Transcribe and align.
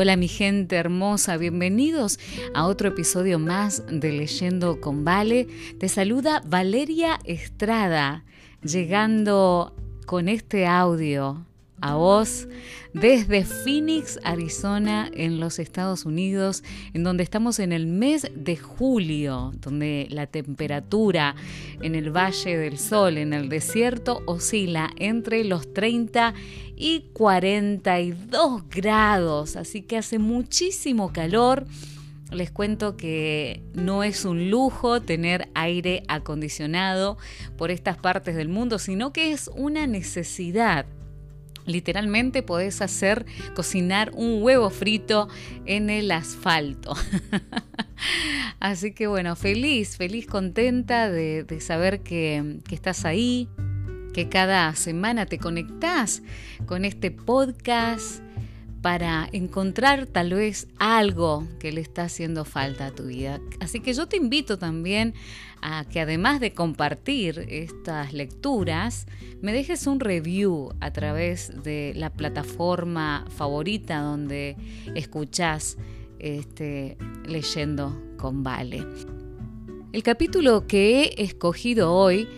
Hola 0.00 0.14
mi 0.14 0.28
gente 0.28 0.76
hermosa, 0.76 1.36
bienvenidos 1.38 2.20
a 2.54 2.68
otro 2.68 2.90
episodio 2.90 3.40
más 3.40 3.82
de 3.90 4.12
Leyendo 4.12 4.80
con 4.80 5.04
Vale. 5.04 5.48
Te 5.80 5.88
saluda 5.88 6.40
Valeria 6.46 7.18
Estrada, 7.24 8.22
llegando 8.62 9.74
con 10.06 10.28
este 10.28 10.68
audio 10.68 11.47
a 11.80 11.94
vos 11.94 12.48
desde 12.92 13.44
Phoenix, 13.44 14.18
Arizona, 14.24 15.10
en 15.12 15.40
los 15.40 15.58
Estados 15.58 16.04
Unidos, 16.04 16.64
en 16.94 17.04
donde 17.04 17.22
estamos 17.22 17.58
en 17.58 17.72
el 17.72 17.86
mes 17.86 18.30
de 18.34 18.56
julio, 18.56 19.52
donde 19.60 20.08
la 20.10 20.26
temperatura 20.26 21.34
en 21.80 21.94
el 21.94 22.10
Valle 22.10 22.56
del 22.56 22.78
Sol, 22.78 23.18
en 23.18 23.32
el 23.32 23.48
desierto, 23.48 24.22
oscila 24.26 24.90
entre 24.96 25.44
los 25.44 25.72
30 25.72 26.34
y 26.76 27.00
42 27.12 28.68
grados, 28.68 29.56
así 29.56 29.82
que 29.82 29.98
hace 29.98 30.18
muchísimo 30.18 31.12
calor. 31.12 31.66
Les 32.30 32.50
cuento 32.50 32.98
que 32.98 33.62
no 33.72 34.02
es 34.04 34.26
un 34.26 34.50
lujo 34.50 35.00
tener 35.00 35.48
aire 35.54 36.02
acondicionado 36.08 37.16
por 37.56 37.70
estas 37.70 37.96
partes 37.96 38.36
del 38.36 38.50
mundo, 38.50 38.78
sino 38.78 39.14
que 39.14 39.32
es 39.32 39.50
una 39.54 39.86
necesidad 39.86 40.84
Literalmente 41.68 42.42
podés 42.42 42.82
hacer 42.82 43.26
cocinar 43.54 44.10
un 44.14 44.42
huevo 44.42 44.70
frito 44.70 45.28
en 45.66 45.90
el 45.90 46.10
asfalto. 46.10 46.96
Así 48.60 48.92
que 48.92 49.06
bueno, 49.06 49.36
feliz, 49.36 49.96
feliz, 49.96 50.26
contenta 50.26 51.10
de, 51.10 51.46
saber 51.60 52.00
que, 52.00 52.58
que 52.66 52.74
estás 52.74 53.04
ahí, 53.04 53.48
que 54.12 54.28
cada 54.28 54.74
semana 54.74 55.26
te 55.26 55.38
conectás 55.38 56.22
con 56.66 56.84
este 56.84 57.10
podcast 57.10 58.22
para 58.82 59.28
encontrar 59.32 60.06
tal 60.06 60.34
vez 60.34 60.68
algo 60.78 61.46
que 61.58 61.72
le 61.72 61.80
está 61.80 62.04
haciendo 62.04 62.44
falta 62.44 62.86
a 62.86 62.90
tu 62.90 63.04
vida. 63.04 63.40
Así 63.60 63.80
que 63.80 63.92
yo 63.92 64.06
te 64.06 64.16
invito 64.16 64.58
también 64.58 65.14
a 65.60 65.84
que 65.84 66.00
además 66.00 66.40
de 66.40 66.52
compartir 66.52 67.44
estas 67.48 68.12
lecturas, 68.12 69.06
me 69.42 69.52
dejes 69.52 69.86
un 69.86 70.00
review 70.00 70.74
a 70.80 70.92
través 70.92 71.52
de 71.64 71.92
la 71.96 72.10
plataforma 72.10 73.24
favorita 73.30 74.00
donde 74.00 74.56
escuchás 74.94 75.76
este, 76.18 76.96
leyendo 77.26 78.00
con 78.16 78.44
Vale. 78.44 78.86
El 79.92 80.02
capítulo 80.02 80.66
que 80.66 81.14
he 81.16 81.22
escogido 81.22 81.92
hoy 81.92 82.28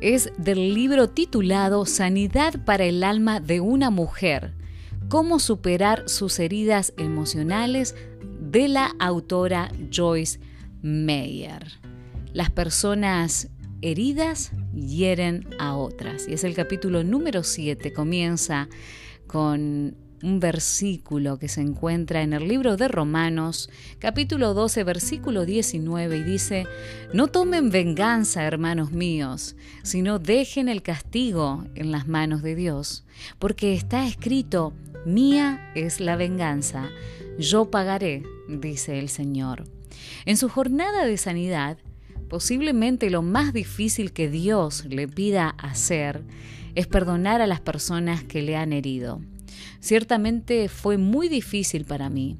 es 0.00 0.32
del 0.38 0.74
libro 0.74 1.10
titulado 1.10 1.84
Sanidad 1.84 2.64
para 2.64 2.84
el 2.84 3.04
alma 3.04 3.40
de 3.40 3.60
una 3.60 3.90
mujer 3.90 4.54
Cómo 5.12 5.40
superar 5.40 6.08
sus 6.08 6.38
heridas 6.38 6.94
emocionales 6.96 7.94
de 8.40 8.66
la 8.66 8.94
autora 8.98 9.70
Joyce 9.94 10.40
Meyer. 10.80 11.66
Las 12.32 12.48
personas 12.48 13.50
heridas 13.82 14.52
hieren 14.74 15.50
a 15.58 15.76
otras. 15.76 16.26
Y 16.26 16.32
es 16.32 16.44
el 16.44 16.54
capítulo 16.54 17.04
número 17.04 17.42
7. 17.42 17.92
Comienza 17.92 18.70
con 19.26 19.98
un 20.22 20.40
versículo 20.40 21.38
que 21.38 21.48
se 21.48 21.60
encuentra 21.60 22.22
en 22.22 22.32
el 22.32 22.48
libro 22.48 22.78
de 22.78 22.88
Romanos, 22.88 23.68
capítulo 23.98 24.54
12, 24.54 24.82
versículo 24.82 25.44
19, 25.44 26.16
y 26.16 26.22
dice, 26.22 26.66
No 27.12 27.26
tomen 27.26 27.68
venganza, 27.68 28.44
hermanos 28.44 28.92
míos, 28.92 29.56
sino 29.82 30.18
dejen 30.18 30.70
el 30.70 30.80
castigo 30.80 31.66
en 31.74 31.92
las 31.92 32.08
manos 32.08 32.42
de 32.42 32.54
Dios, 32.54 33.04
porque 33.38 33.74
está 33.74 34.06
escrito, 34.06 34.72
Mía 35.04 35.72
es 35.74 35.98
la 35.98 36.14
venganza, 36.14 36.88
yo 37.36 37.72
pagaré, 37.72 38.22
dice 38.48 39.00
el 39.00 39.08
Señor. 39.08 39.64
En 40.26 40.36
su 40.36 40.48
jornada 40.48 41.04
de 41.04 41.16
sanidad, 41.16 41.76
posiblemente 42.28 43.10
lo 43.10 43.20
más 43.20 43.52
difícil 43.52 44.12
que 44.12 44.28
Dios 44.28 44.84
le 44.84 45.08
pida 45.08 45.56
hacer 45.58 46.22
es 46.76 46.86
perdonar 46.86 47.40
a 47.40 47.48
las 47.48 47.60
personas 47.60 48.22
que 48.22 48.42
le 48.42 48.56
han 48.56 48.72
herido. 48.72 49.20
Ciertamente 49.80 50.68
fue 50.68 50.98
muy 50.98 51.28
difícil 51.28 51.84
para 51.84 52.08
mí. 52.08 52.38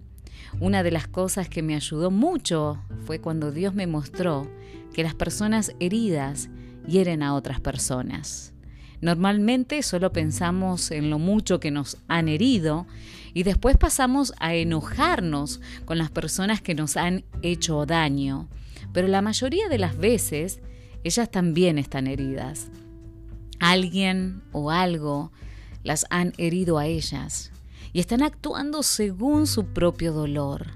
Una 0.60 0.84
de 0.84 0.92
las 0.92 1.08
cosas 1.08 1.48
que 1.48 1.62
me 1.62 1.74
ayudó 1.74 2.12
mucho 2.12 2.78
fue 3.04 3.18
cuando 3.18 3.50
Dios 3.50 3.74
me 3.74 3.88
mostró 3.88 4.48
que 4.92 5.02
las 5.02 5.16
personas 5.16 5.74
heridas 5.80 6.48
hieren 6.86 7.24
a 7.24 7.34
otras 7.34 7.60
personas. 7.60 8.52
Normalmente 9.02 9.82
solo 9.82 10.12
pensamos 10.12 10.92
en 10.92 11.10
lo 11.10 11.18
mucho 11.18 11.58
que 11.58 11.72
nos 11.72 11.98
han 12.06 12.28
herido 12.28 12.86
y 13.34 13.42
después 13.42 13.76
pasamos 13.76 14.32
a 14.38 14.54
enojarnos 14.54 15.60
con 15.84 15.98
las 15.98 16.12
personas 16.12 16.62
que 16.62 16.76
nos 16.76 16.96
han 16.96 17.24
hecho 17.42 17.84
daño. 17.84 18.48
Pero 18.92 19.08
la 19.08 19.20
mayoría 19.20 19.68
de 19.68 19.78
las 19.78 19.98
veces 19.98 20.60
ellas 21.02 21.32
también 21.32 21.78
están 21.78 22.06
heridas. 22.06 22.68
Alguien 23.58 24.40
o 24.52 24.70
algo 24.70 25.32
las 25.82 26.06
han 26.10 26.32
herido 26.38 26.78
a 26.78 26.86
ellas 26.86 27.50
y 27.92 27.98
están 27.98 28.22
actuando 28.22 28.84
según 28.84 29.48
su 29.48 29.66
propio 29.66 30.12
dolor. 30.12 30.68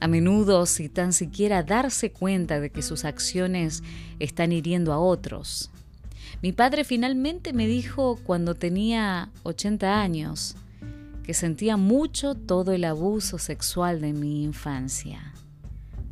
A 0.00 0.06
menudo, 0.06 0.66
sin 0.66 0.90
tan 0.90 1.14
siquiera 1.14 1.62
darse 1.62 2.12
cuenta 2.12 2.60
de 2.60 2.68
que 2.68 2.82
sus 2.82 3.06
acciones 3.06 3.82
están 4.18 4.52
hiriendo 4.52 4.92
a 4.92 4.98
otros. 4.98 5.70
Mi 6.42 6.52
padre 6.52 6.84
finalmente 6.84 7.52
me 7.52 7.66
dijo 7.66 8.18
cuando 8.24 8.54
tenía 8.54 9.30
80 9.44 10.00
años 10.00 10.56
que 11.22 11.34
sentía 11.34 11.76
mucho 11.76 12.34
todo 12.34 12.72
el 12.72 12.84
abuso 12.84 13.38
sexual 13.38 14.00
de 14.00 14.12
mi 14.12 14.44
infancia. 14.44 15.32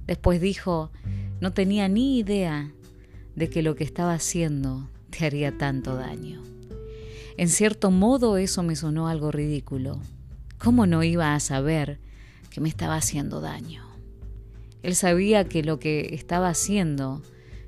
Después 0.06 0.40
dijo, 0.40 0.90
no 1.40 1.52
tenía 1.52 1.88
ni 1.88 2.18
idea 2.18 2.72
de 3.36 3.50
que 3.50 3.62
lo 3.62 3.76
que 3.76 3.84
estaba 3.84 4.14
haciendo 4.14 4.88
te 5.10 5.26
haría 5.26 5.56
tanto 5.58 5.96
daño. 5.96 6.42
En 7.36 7.48
cierto 7.48 7.90
modo 7.90 8.36
eso 8.36 8.62
me 8.62 8.76
sonó 8.76 9.08
algo 9.08 9.30
ridículo. 9.30 10.00
¿Cómo 10.58 10.86
no 10.86 11.02
iba 11.02 11.34
a 11.34 11.40
saber 11.40 11.98
que 12.50 12.60
me 12.60 12.68
estaba 12.68 12.96
haciendo 12.96 13.40
daño? 13.40 13.84
Él 14.82 14.94
sabía 14.94 15.44
que 15.44 15.62
lo 15.62 15.78
que 15.78 16.14
estaba 16.14 16.48
haciendo 16.48 17.22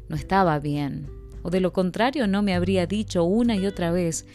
no 0.09 0.16
estaba 0.16 0.59
bien 0.59 1.09
o 1.44 1.50
de 1.50 1.60
lo 1.60 1.72
contrario 1.72 2.27
no 2.27 2.43
me 2.43 2.55
habría 2.55 2.87
dicho 2.87 3.22
una 3.22 3.55
y 3.55 3.66
otra 3.66 3.93
vez 3.93 4.27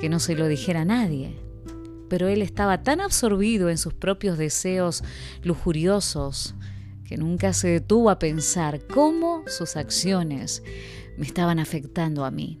que 0.00 0.10
no 0.10 0.20
se 0.20 0.36
lo 0.36 0.46
dijera 0.46 0.82
a 0.82 0.84
nadie. 0.84 1.34
Pero 2.10 2.28
él 2.28 2.42
estaba 2.42 2.82
tan 2.82 3.00
absorbido 3.00 3.70
en 3.70 3.78
sus 3.78 3.94
propios 3.94 4.36
deseos 4.36 5.02
lujuriosos 5.42 6.54
que 7.06 7.16
nunca 7.16 7.54
se 7.54 7.68
detuvo 7.68 8.10
a 8.10 8.18
pensar 8.18 8.86
cómo 8.86 9.42
sus 9.46 9.76
acciones 9.76 10.62
me 11.16 11.26
estaban 11.26 11.58
afectando 11.58 12.26
a 12.26 12.30
mí. 12.30 12.60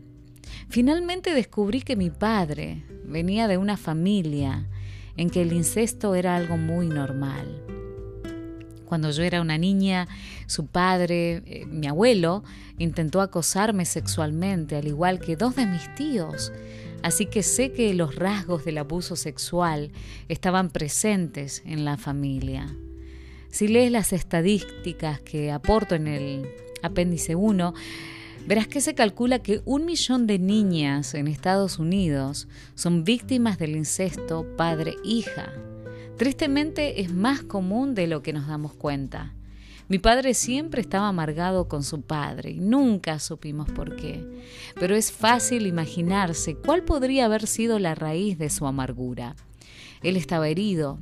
Finalmente 0.70 1.34
descubrí 1.34 1.82
que 1.82 1.94
mi 1.94 2.08
padre 2.08 2.84
venía 3.04 3.46
de 3.46 3.58
una 3.58 3.76
familia 3.76 4.68
en 5.18 5.28
que 5.28 5.42
el 5.42 5.52
incesto 5.52 6.14
era 6.14 6.34
algo 6.34 6.56
muy 6.56 6.88
normal. 6.88 7.77
Cuando 8.88 9.10
yo 9.10 9.22
era 9.22 9.42
una 9.42 9.58
niña, 9.58 10.08
su 10.46 10.66
padre, 10.66 11.42
eh, 11.44 11.66
mi 11.66 11.86
abuelo, 11.86 12.42
intentó 12.78 13.20
acosarme 13.20 13.84
sexualmente, 13.84 14.76
al 14.76 14.86
igual 14.86 15.20
que 15.20 15.36
dos 15.36 15.56
de 15.56 15.66
mis 15.66 15.94
tíos. 15.94 16.52
Así 17.02 17.26
que 17.26 17.42
sé 17.42 17.72
que 17.72 17.92
los 17.92 18.16
rasgos 18.16 18.64
del 18.64 18.78
abuso 18.78 19.14
sexual 19.14 19.92
estaban 20.28 20.70
presentes 20.70 21.62
en 21.66 21.84
la 21.84 21.98
familia. 21.98 22.74
Si 23.50 23.68
lees 23.68 23.92
las 23.92 24.14
estadísticas 24.14 25.20
que 25.20 25.52
aporto 25.52 25.94
en 25.94 26.06
el 26.06 26.48
apéndice 26.82 27.34
1, 27.34 27.74
verás 28.46 28.68
que 28.68 28.80
se 28.80 28.94
calcula 28.94 29.40
que 29.40 29.60
un 29.66 29.84
millón 29.84 30.26
de 30.26 30.38
niñas 30.38 31.12
en 31.12 31.28
Estados 31.28 31.78
Unidos 31.78 32.48
son 32.74 33.04
víctimas 33.04 33.58
del 33.58 33.76
incesto 33.76 34.46
padre-hija. 34.56 35.52
Tristemente 36.18 37.00
es 37.00 37.14
más 37.14 37.44
común 37.44 37.94
de 37.94 38.08
lo 38.08 38.22
que 38.22 38.32
nos 38.32 38.48
damos 38.48 38.74
cuenta. 38.74 39.34
Mi 39.86 40.00
padre 40.00 40.34
siempre 40.34 40.80
estaba 40.80 41.06
amargado 41.06 41.68
con 41.68 41.84
su 41.84 42.02
padre 42.02 42.50
y 42.50 42.58
nunca 42.58 43.20
supimos 43.20 43.70
por 43.70 43.94
qué, 43.94 44.26
pero 44.80 44.96
es 44.96 45.12
fácil 45.12 45.68
imaginarse 45.68 46.56
cuál 46.56 46.82
podría 46.82 47.26
haber 47.26 47.46
sido 47.46 47.78
la 47.78 47.94
raíz 47.94 48.36
de 48.36 48.50
su 48.50 48.66
amargura. 48.66 49.36
Él 50.02 50.16
estaba 50.16 50.48
herido, 50.48 50.98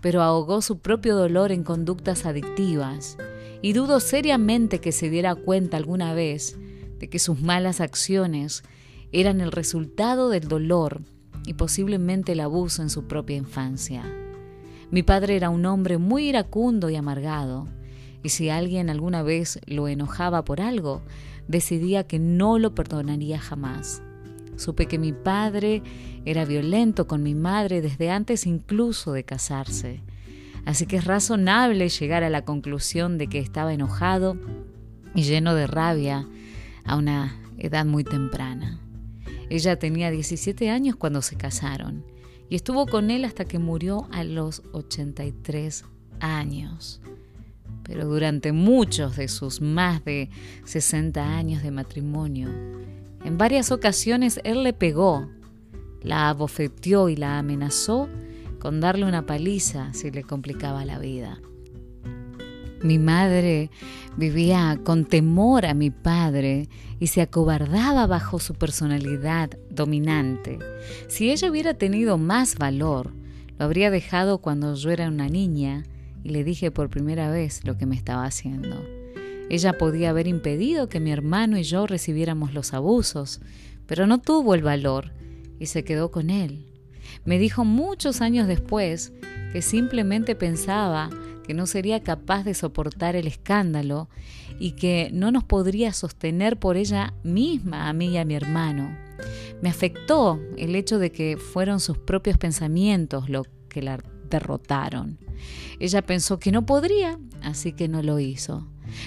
pero 0.00 0.22
ahogó 0.22 0.62
su 0.62 0.78
propio 0.78 1.14
dolor 1.14 1.52
en 1.52 1.62
conductas 1.62 2.24
adictivas, 2.24 3.18
y 3.60 3.74
dudo 3.74 4.00
seriamente 4.00 4.80
que 4.80 4.92
se 4.92 5.10
diera 5.10 5.34
cuenta 5.34 5.76
alguna 5.76 6.14
vez 6.14 6.56
de 6.98 7.10
que 7.10 7.18
sus 7.18 7.38
malas 7.42 7.82
acciones 7.82 8.64
eran 9.12 9.42
el 9.42 9.52
resultado 9.52 10.30
del 10.30 10.48
dolor 10.48 11.02
y 11.44 11.52
posiblemente 11.52 12.32
el 12.32 12.40
abuso 12.40 12.80
en 12.80 12.88
su 12.88 13.06
propia 13.06 13.36
infancia. 13.36 14.23
Mi 14.90 15.02
padre 15.02 15.36
era 15.36 15.50
un 15.50 15.66
hombre 15.66 15.98
muy 15.98 16.28
iracundo 16.28 16.90
y 16.90 16.96
amargado, 16.96 17.68
y 18.22 18.30
si 18.30 18.48
alguien 18.48 18.90
alguna 18.90 19.22
vez 19.22 19.60
lo 19.66 19.88
enojaba 19.88 20.44
por 20.44 20.60
algo, 20.60 21.02
decidía 21.48 22.06
que 22.06 22.18
no 22.18 22.58
lo 22.58 22.74
perdonaría 22.74 23.38
jamás. 23.38 24.02
Supe 24.56 24.86
que 24.86 24.98
mi 24.98 25.12
padre 25.12 25.82
era 26.24 26.44
violento 26.44 27.06
con 27.06 27.22
mi 27.22 27.34
madre 27.34 27.82
desde 27.82 28.10
antes 28.10 28.46
incluso 28.46 29.12
de 29.12 29.24
casarse. 29.24 30.00
Así 30.64 30.86
que 30.86 30.96
es 30.96 31.04
razonable 31.04 31.88
llegar 31.88 32.22
a 32.22 32.30
la 32.30 32.44
conclusión 32.44 33.18
de 33.18 33.26
que 33.26 33.40
estaba 33.40 33.74
enojado 33.74 34.38
y 35.14 35.22
lleno 35.22 35.54
de 35.54 35.66
rabia 35.66 36.26
a 36.84 36.96
una 36.96 37.36
edad 37.58 37.84
muy 37.84 38.04
temprana. 38.04 38.80
Ella 39.50 39.78
tenía 39.78 40.10
17 40.10 40.70
años 40.70 40.96
cuando 40.96 41.20
se 41.20 41.36
casaron 41.36 42.13
y 42.48 42.56
estuvo 42.56 42.86
con 42.86 43.10
él 43.10 43.24
hasta 43.24 43.44
que 43.44 43.58
murió 43.58 44.06
a 44.12 44.24
los 44.24 44.62
83 44.72 45.84
años. 46.20 47.00
Pero 47.82 48.06
durante 48.06 48.52
muchos 48.52 49.16
de 49.16 49.28
sus 49.28 49.60
más 49.60 50.04
de 50.04 50.30
60 50.64 51.36
años 51.36 51.62
de 51.62 51.70
matrimonio, 51.70 52.48
en 53.24 53.38
varias 53.38 53.70
ocasiones 53.72 54.40
él 54.44 54.62
le 54.62 54.72
pegó, 54.72 55.28
la 56.02 56.28
abofeteó 56.28 57.08
y 57.08 57.16
la 57.16 57.38
amenazó 57.38 58.08
con 58.58 58.80
darle 58.80 59.04
una 59.04 59.26
paliza 59.26 59.92
si 59.92 60.10
le 60.10 60.22
complicaba 60.22 60.84
la 60.84 60.98
vida. 60.98 61.40
Mi 62.84 62.98
madre 62.98 63.70
vivía 64.18 64.78
con 64.84 65.06
temor 65.06 65.64
a 65.64 65.72
mi 65.72 65.88
padre 65.88 66.68
y 67.00 67.06
se 67.06 67.22
acobardaba 67.22 68.06
bajo 68.06 68.38
su 68.38 68.52
personalidad 68.52 69.48
dominante. 69.70 70.58
Si 71.08 71.30
ella 71.30 71.50
hubiera 71.50 71.72
tenido 71.72 72.18
más 72.18 72.56
valor, 72.56 73.14
lo 73.58 73.64
habría 73.64 73.90
dejado 73.90 74.36
cuando 74.36 74.74
yo 74.74 74.90
era 74.90 75.08
una 75.08 75.30
niña 75.30 75.84
y 76.22 76.28
le 76.28 76.44
dije 76.44 76.70
por 76.70 76.90
primera 76.90 77.30
vez 77.30 77.64
lo 77.64 77.78
que 77.78 77.86
me 77.86 77.96
estaba 77.96 78.26
haciendo. 78.26 78.84
Ella 79.48 79.78
podía 79.78 80.10
haber 80.10 80.26
impedido 80.26 80.90
que 80.90 81.00
mi 81.00 81.10
hermano 81.10 81.56
y 81.56 81.62
yo 81.62 81.86
recibiéramos 81.86 82.52
los 82.52 82.74
abusos, 82.74 83.40
pero 83.86 84.06
no 84.06 84.20
tuvo 84.20 84.54
el 84.54 84.62
valor 84.62 85.10
y 85.58 85.66
se 85.66 85.84
quedó 85.84 86.10
con 86.10 86.28
él. 86.28 86.66
Me 87.24 87.38
dijo 87.38 87.64
muchos 87.64 88.20
años 88.20 88.46
después 88.46 89.14
que 89.54 89.62
simplemente 89.62 90.34
pensaba 90.34 91.08
que 91.46 91.54
no 91.54 91.66
sería 91.66 92.02
capaz 92.02 92.42
de 92.42 92.54
soportar 92.54 93.14
el 93.16 93.26
escándalo 93.26 94.08
y 94.58 94.72
que 94.72 95.10
no 95.12 95.30
nos 95.30 95.44
podría 95.44 95.92
sostener 95.92 96.58
por 96.58 96.76
ella 96.76 97.14
misma, 97.22 97.88
a 97.88 97.92
mí 97.92 98.08
y 98.08 98.16
a 98.16 98.24
mi 98.24 98.34
hermano. 98.34 98.96
Me 99.62 99.68
afectó 99.68 100.40
el 100.56 100.74
hecho 100.74 100.98
de 100.98 101.12
que 101.12 101.36
fueron 101.36 101.80
sus 101.80 101.98
propios 101.98 102.38
pensamientos 102.38 103.28
lo 103.28 103.44
que 103.68 103.82
la 103.82 104.02
derrotaron. 104.28 105.18
Ella 105.78 106.02
pensó 106.02 106.38
que 106.38 106.52
no 106.52 106.66
podría, 106.66 107.18
así 107.42 107.72
que 107.72 107.88
no 107.88 108.02
lo 108.02 108.18
hizo. 108.18 108.66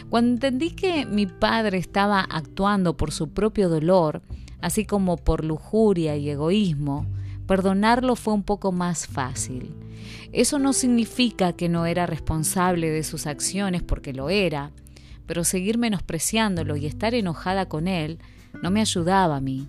Cuando 0.09 0.33
entendí 0.33 0.71
que 0.71 1.05
mi 1.05 1.25
padre 1.25 1.77
estaba 1.77 2.21
actuando 2.21 2.97
por 2.97 3.11
su 3.11 3.29
propio 3.29 3.69
dolor, 3.69 4.21
así 4.61 4.85
como 4.85 5.17
por 5.17 5.43
lujuria 5.43 6.15
y 6.17 6.29
egoísmo, 6.29 7.05
perdonarlo 7.47 8.15
fue 8.15 8.33
un 8.33 8.43
poco 8.43 8.71
más 8.71 9.07
fácil. 9.07 9.73
Eso 10.33 10.59
no 10.59 10.73
significa 10.73 11.53
que 11.53 11.69
no 11.69 11.85
era 11.85 12.05
responsable 12.05 12.89
de 12.89 13.03
sus 13.03 13.25
acciones 13.25 13.81
porque 13.81 14.13
lo 14.13 14.29
era, 14.29 14.71
pero 15.25 15.43
seguir 15.43 15.77
menospreciándolo 15.77 16.75
y 16.75 16.85
estar 16.85 17.15
enojada 17.15 17.67
con 17.67 17.87
él 17.87 18.19
no 18.61 18.69
me 18.69 18.81
ayudaba 18.81 19.37
a 19.37 19.41
mí, 19.41 19.67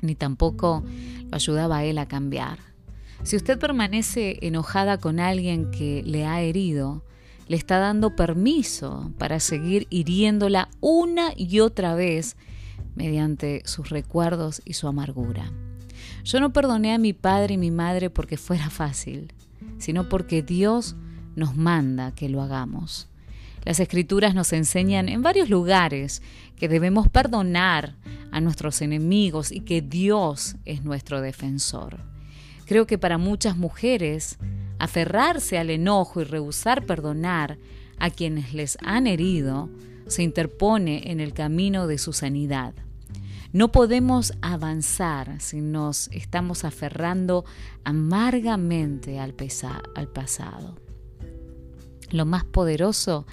ni 0.00 0.14
tampoco 0.14 0.82
lo 1.30 1.36
ayudaba 1.36 1.78
a 1.78 1.84
él 1.84 1.98
a 1.98 2.06
cambiar. 2.06 2.58
Si 3.22 3.36
usted 3.36 3.58
permanece 3.58 4.38
enojada 4.42 4.98
con 4.98 5.20
alguien 5.20 5.70
que 5.70 6.02
le 6.04 6.24
ha 6.24 6.40
herido, 6.40 7.04
le 7.48 7.56
está 7.56 7.78
dando 7.78 8.14
permiso 8.14 9.12
para 9.18 9.40
seguir 9.40 9.86
hiriéndola 9.90 10.68
una 10.80 11.32
y 11.36 11.60
otra 11.60 11.94
vez 11.94 12.36
mediante 12.94 13.62
sus 13.64 13.90
recuerdos 13.90 14.62
y 14.64 14.74
su 14.74 14.86
amargura. 14.86 15.50
Yo 16.28 16.40
no 16.40 16.52
perdoné 16.52 16.94
a 16.94 16.98
mi 16.98 17.12
padre 17.12 17.54
y 17.54 17.58
mi 17.58 17.70
madre 17.70 18.10
porque 18.10 18.36
fuera 18.36 18.70
fácil 18.70 19.32
sino 19.78 20.08
porque 20.08 20.42
Dios 20.42 20.96
nos 21.36 21.56
manda 21.56 22.14
que 22.14 22.28
lo 22.28 22.42
hagamos. 22.42 23.08
Las 23.64 23.80
escrituras 23.80 24.34
nos 24.34 24.52
enseñan 24.52 25.08
en 25.08 25.22
varios 25.22 25.48
lugares 25.48 26.22
que 26.56 26.68
debemos 26.68 27.08
perdonar 27.08 27.96
a 28.30 28.40
nuestros 28.40 28.82
enemigos 28.82 29.52
y 29.52 29.60
que 29.60 29.80
Dios 29.80 30.56
es 30.64 30.84
nuestro 30.84 31.20
defensor. 31.20 31.98
Creo 32.66 32.86
que 32.86 32.98
para 32.98 33.18
muchas 33.18 33.56
mujeres, 33.56 34.38
aferrarse 34.78 35.58
al 35.58 35.70
enojo 35.70 36.20
y 36.20 36.24
rehusar 36.24 36.84
perdonar 36.84 37.58
a 37.98 38.10
quienes 38.10 38.54
les 38.54 38.78
han 38.82 39.06
herido 39.06 39.70
se 40.06 40.22
interpone 40.22 41.10
en 41.10 41.20
el 41.20 41.32
camino 41.32 41.86
de 41.86 41.98
su 41.98 42.12
sanidad. 42.12 42.74
No 43.52 43.72
podemos 43.72 44.34
avanzar 44.42 45.40
si 45.40 45.62
nos 45.62 46.08
estamos 46.08 46.64
aferrando 46.64 47.46
amargamente 47.82 49.18
al, 49.18 49.32
pasado. 49.32 50.76
Lo 52.10 52.26
más 52.26 52.44
poderoso 52.44 53.26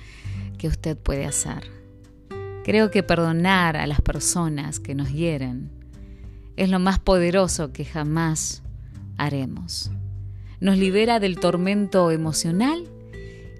que 0.57 0.69
usted 0.69 0.97
puede 0.97 1.25
hacer. 1.25 1.69
Creo 2.63 2.91
que 2.91 3.03
perdonar 3.03 3.75
a 3.75 3.88
las 3.88 4.00
personas 4.00 4.79
que 4.79 4.95
nos 4.95 5.12
hieren 5.12 5.69
es 6.56 6.69
lo 6.69 6.79
más 6.79 6.97
poderoso 7.00 7.73
que 7.73 7.83
jamás 7.83 8.63
haremos. 9.18 9.91
Nos 10.61 10.77
libera 10.77 11.19
del 11.19 11.41
tormento 11.41 12.09
emocional 12.11 12.85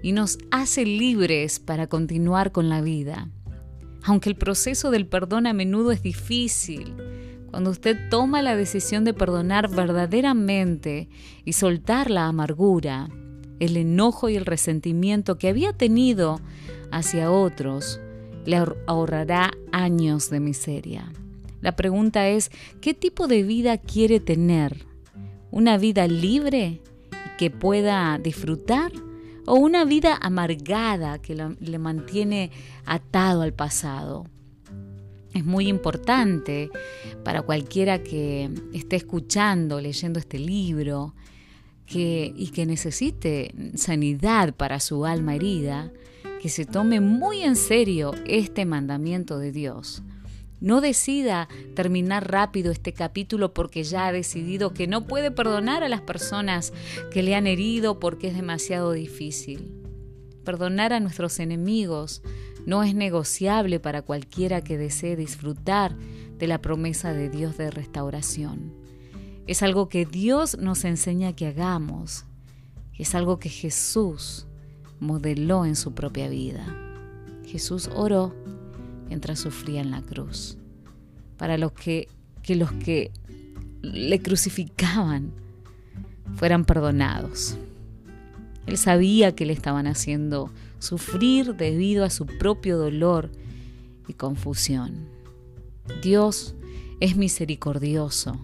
y 0.02 0.12
nos 0.12 0.38
hace 0.50 0.86
libres 0.86 1.60
para 1.60 1.86
continuar 1.86 2.50
con 2.50 2.70
la 2.70 2.80
vida 2.80 3.28
aunque 4.06 4.28
el 4.28 4.36
proceso 4.36 4.90
del 4.90 5.06
perdón 5.06 5.46
a 5.46 5.52
menudo 5.52 5.90
es 5.90 6.00
difícil. 6.00 6.94
Cuando 7.50 7.70
usted 7.70 8.08
toma 8.08 8.40
la 8.40 8.54
decisión 8.54 9.04
de 9.04 9.12
perdonar 9.12 9.68
verdaderamente 9.68 11.08
y 11.44 11.52
soltar 11.54 12.08
la 12.08 12.26
amargura, 12.26 13.08
el 13.58 13.76
enojo 13.76 14.28
y 14.28 14.36
el 14.36 14.46
resentimiento 14.46 15.38
que 15.38 15.48
había 15.48 15.72
tenido 15.72 16.40
hacia 16.92 17.32
otros, 17.32 18.00
le 18.44 18.62
ahorrará 18.86 19.50
años 19.72 20.30
de 20.30 20.38
miseria. 20.38 21.12
La 21.60 21.74
pregunta 21.74 22.28
es, 22.28 22.52
¿qué 22.80 22.94
tipo 22.94 23.26
de 23.26 23.42
vida 23.42 23.76
quiere 23.76 24.20
tener? 24.20 24.86
¿Una 25.50 25.78
vida 25.78 26.06
libre 26.06 26.80
y 27.10 27.38
que 27.38 27.50
pueda 27.50 28.18
disfrutar? 28.18 28.92
O 29.46 29.54
una 29.54 29.84
vida 29.84 30.18
amargada 30.20 31.20
que 31.20 31.34
le 31.34 31.78
mantiene 31.78 32.50
atado 32.84 33.42
al 33.42 33.52
pasado. 33.52 34.26
Es 35.32 35.44
muy 35.44 35.68
importante 35.68 36.70
para 37.24 37.42
cualquiera 37.42 38.02
que 38.02 38.50
esté 38.72 38.96
escuchando, 38.96 39.80
leyendo 39.80 40.18
este 40.18 40.38
libro 40.38 41.14
que, 41.84 42.32
y 42.34 42.48
que 42.48 42.66
necesite 42.66 43.54
sanidad 43.74 44.54
para 44.54 44.80
su 44.80 45.04
alma 45.04 45.34
herida, 45.34 45.92
que 46.40 46.48
se 46.48 46.64
tome 46.64 47.00
muy 47.00 47.42
en 47.42 47.56
serio 47.56 48.12
este 48.26 48.64
mandamiento 48.64 49.38
de 49.38 49.52
Dios. 49.52 50.02
No 50.60 50.80
decida 50.80 51.48
terminar 51.74 52.30
rápido 52.30 52.72
este 52.72 52.92
capítulo 52.92 53.52
porque 53.52 53.84
ya 53.84 54.06
ha 54.06 54.12
decidido 54.12 54.72
que 54.72 54.86
no 54.86 55.06
puede 55.06 55.30
perdonar 55.30 55.82
a 55.82 55.88
las 55.88 56.00
personas 56.00 56.72
que 57.10 57.22
le 57.22 57.34
han 57.34 57.46
herido 57.46 58.00
porque 58.00 58.28
es 58.28 58.34
demasiado 58.34 58.92
difícil. 58.92 59.72
Perdonar 60.44 60.92
a 60.92 61.00
nuestros 61.00 61.40
enemigos 61.40 62.22
no 62.64 62.82
es 62.82 62.94
negociable 62.94 63.80
para 63.80 64.02
cualquiera 64.02 64.62
que 64.62 64.78
desee 64.78 65.14
disfrutar 65.16 65.96
de 66.38 66.46
la 66.46 66.60
promesa 66.62 67.12
de 67.12 67.28
Dios 67.28 67.56
de 67.58 67.70
restauración. 67.70 68.74
Es 69.46 69.62
algo 69.62 69.88
que 69.88 70.06
Dios 70.06 70.58
nos 70.58 70.84
enseña 70.84 71.34
que 71.34 71.46
hagamos. 71.46 72.24
Es 72.98 73.14
algo 73.14 73.38
que 73.38 73.48
Jesús 73.48 74.46
modeló 75.00 75.64
en 75.64 75.76
su 75.76 75.94
propia 75.94 76.28
vida. 76.28 76.66
Jesús 77.44 77.88
oró 77.94 78.34
mientras 79.08 79.38
sufría 79.38 79.80
en 79.80 79.90
la 79.90 80.02
cruz, 80.02 80.58
para 81.36 81.58
los 81.58 81.72
que, 81.72 82.08
que 82.42 82.56
los 82.56 82.72
que 82.72 83.10
le 83.82 84.20
crucificaban 84.20 85.32
fueran 86.34 86.64
perdonados. 86.64 87.56
Él 88.66 88.76
sabía 88.76 89.34
que 89.34 89.46
le 89.46 89.52
estaban 89.52 89.86
haciendo 89.86 90.50
sufrir 90.78 91.54
debido 91.54 92.04
a 92.04 92.10
su 92.10 92.26
propio 92.26 92.78
dolor 92.78 93.30
y 94.08 94.14
confusión. 94.14 95.08
Dios 96.02 96.54
es 97.00 97.16
misericordioso 97.16 98.38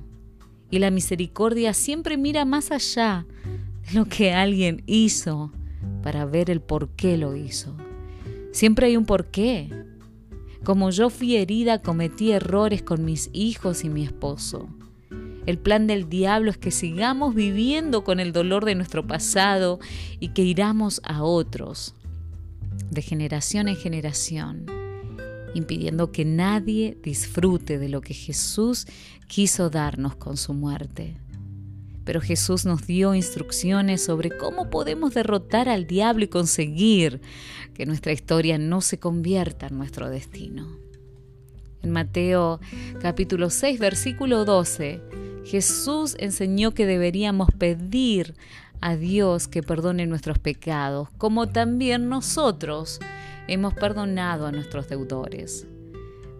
y 0.70 0.78
la 0.78 0.90
misericordia 0.90 1.74
siempre 1.74 2.16
mira 2.16 2.44
más 2.44 2.70
allá 2.70 3.26
de 3.86 3.94
lo 3.94 4.04
que 4.06 4.32
alguien 4.32 4.82
hizo 4.86 5.52
para 6.02 6.24
ver 6.24 6.50
el 6.50 6.60
por 6.60 6.90
qué 6.90 7.16
lo 7.16 7.36
hizo. 7.36 7.76
Siempre 8.52 8.86
hay 8.86 8.96
un 8.96 9.06
porqué. 9.06 9.70
Como 10.64 10.90
yo 10.90 11.10
fui 11.10 11.36
herida, 11.36 11.82
cometí 11.82 12.30
errores 12.30 12.82
con 12.82 13.04
mis 13.04 13.30
hijos 13.32 13.82
y 13.82 13.88
mi 13.88 14.04
esposo. 14.04 14.68
El 15.44 15.58
plan 15.58 15.88
del 15.88 16.08
diablo 16.08 16.52
es 16.52 16.56
que 16.56 16.70
sigamos 16.70 17.34
viviendo 17.34 18.04
con 18.04 18.20
el 18.20 18.32
dolor 18.32 18.64
de 18.64 18.76
nuestro 18.76 19.04
pasado 19.04 19.80
y 20.20 20.28
que 20.28 20.42
iramos 20.42 21.00
a 21.02 21.24
otros, 21.24 21.96
de 22.90 23.02
generación 23.02 23.66
en 23.66 23.74
generación, 23.74 24.66
impidiendo 25.52 26.12
que 26.12 26.24
nadie 26.24 26.96
disfrute 27.02 27.80
de 27.80 27.88
lo 27.88 28.00
que 28.00 28.14
Jesús 28.14 28.86
quiso 29.26 29.68
darnos 29.68 30.14
con 30.14 30.36
su 30.36 30.54
muerte. 30.54 31.16
Pero 32.04 32.20
Jesús 32.20 32.64
nos 32.64 32.86
dio 32.86 33.14
instrucciones 33.14 34.04
sobre 34.04 34.30
cómo 34.36 34.70
podemos 34.70 35.14
derrotar 35.14 35.68
al 35.68 35.86
diablo 35.86 36.24
y 36.24 36.28
conseguir 36.28 37.20
que 37.74 37.86
nuestra 37.86 38.12
historia 38.12 38.58
no 38.58 38.80
se 38.80 38.98
convierta 38.98 39.68
en 39.68 39.78
nuestro 39.78 40.08
destino. 40.08 40.76
En 41.82 41.90
Mateo 41.90 42.60
capítulo 43.00 43.50
6, 43.50 43.80
versículo 43.80 44.44
12, 44.44 45.00
Jesús 45.44 46.16
enseñó 46.18 46.72
que 46.74 46.86
deberíamos 46.86 47.48
pedir 47.58 48.34
a 48.80 48.96
Dios 48.96 49.48
que 49.48 49.62
perdone 49.62 50.06
nuestros 50.06 50.38
pecados, 50.38 51.08
como 51.18 51.48
también 51.48 52.08
nosotros 52.08 53.00
hemos 53.48 53.74
perdonado 53.74 54.46
a 54.46 54.52
nuestros 54.52 54.88
deudores. 54.88 55.66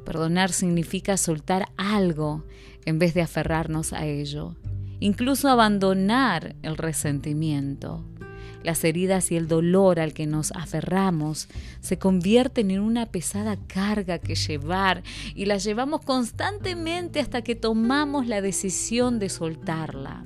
Perdonar 0.05 0.53
significa 0.53 1.17
soltar 1.17 1.69
algo 1.77 2.45
en 2.85 2.99
vez 2.99 3.15
de 3.15 3.23
aferrarnos 3.23 3.93
a 3.93 4.07
ello 4.07 4.57
incluso 5.03 5.49
abandonar 5.49 6.55
el 6.63 6.77
resentimiento. 6.77 8.05
Las 8.63 8.85
heridas 8.85 9.33
y 9.33 9.37
el 9.37 9.49
dolor 9.49 9.99
al 9.99 10.15
que 10.15 10.29
nos 10.29 10.53
aferramos 10.53 11.49
se 11.81 11.99
convierten 11.99 12.71
en 12.71 12.79
una 12.81 13.07
pesada 13.07 13.57
carga 13.67 14.21
que 14.21 14.37
llevar 14.37 15.03
y 15.35 15.47
la 15.47 15.57
llevamos 15.57 16.03
constantemente 16.03 17.19
hasta 17.19 17.43
que 17.43 17.57
tomamos 17.57 18.29
la 18.29 18.41
decisión 18.41 19.19
de 19.19 19.29
soltarla. 19.29 20.25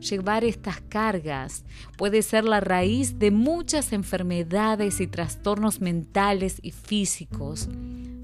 Llevar 0.00 0.42
estas 0.42 0.80
cargas 0.80 1.64
puede 1.96 2.22
ser 2.22 2.42
la 2.42 2.58
raíz 2.58 3.20
de 3.20 3.30
muchas 3.30 3.92
enfermedades 3.92 5.00
y 5.00 5.06
trastornos 5.06 5.80
mentales 5.80 6.58
y 6.60 6.72
físicos. 6.72 7.68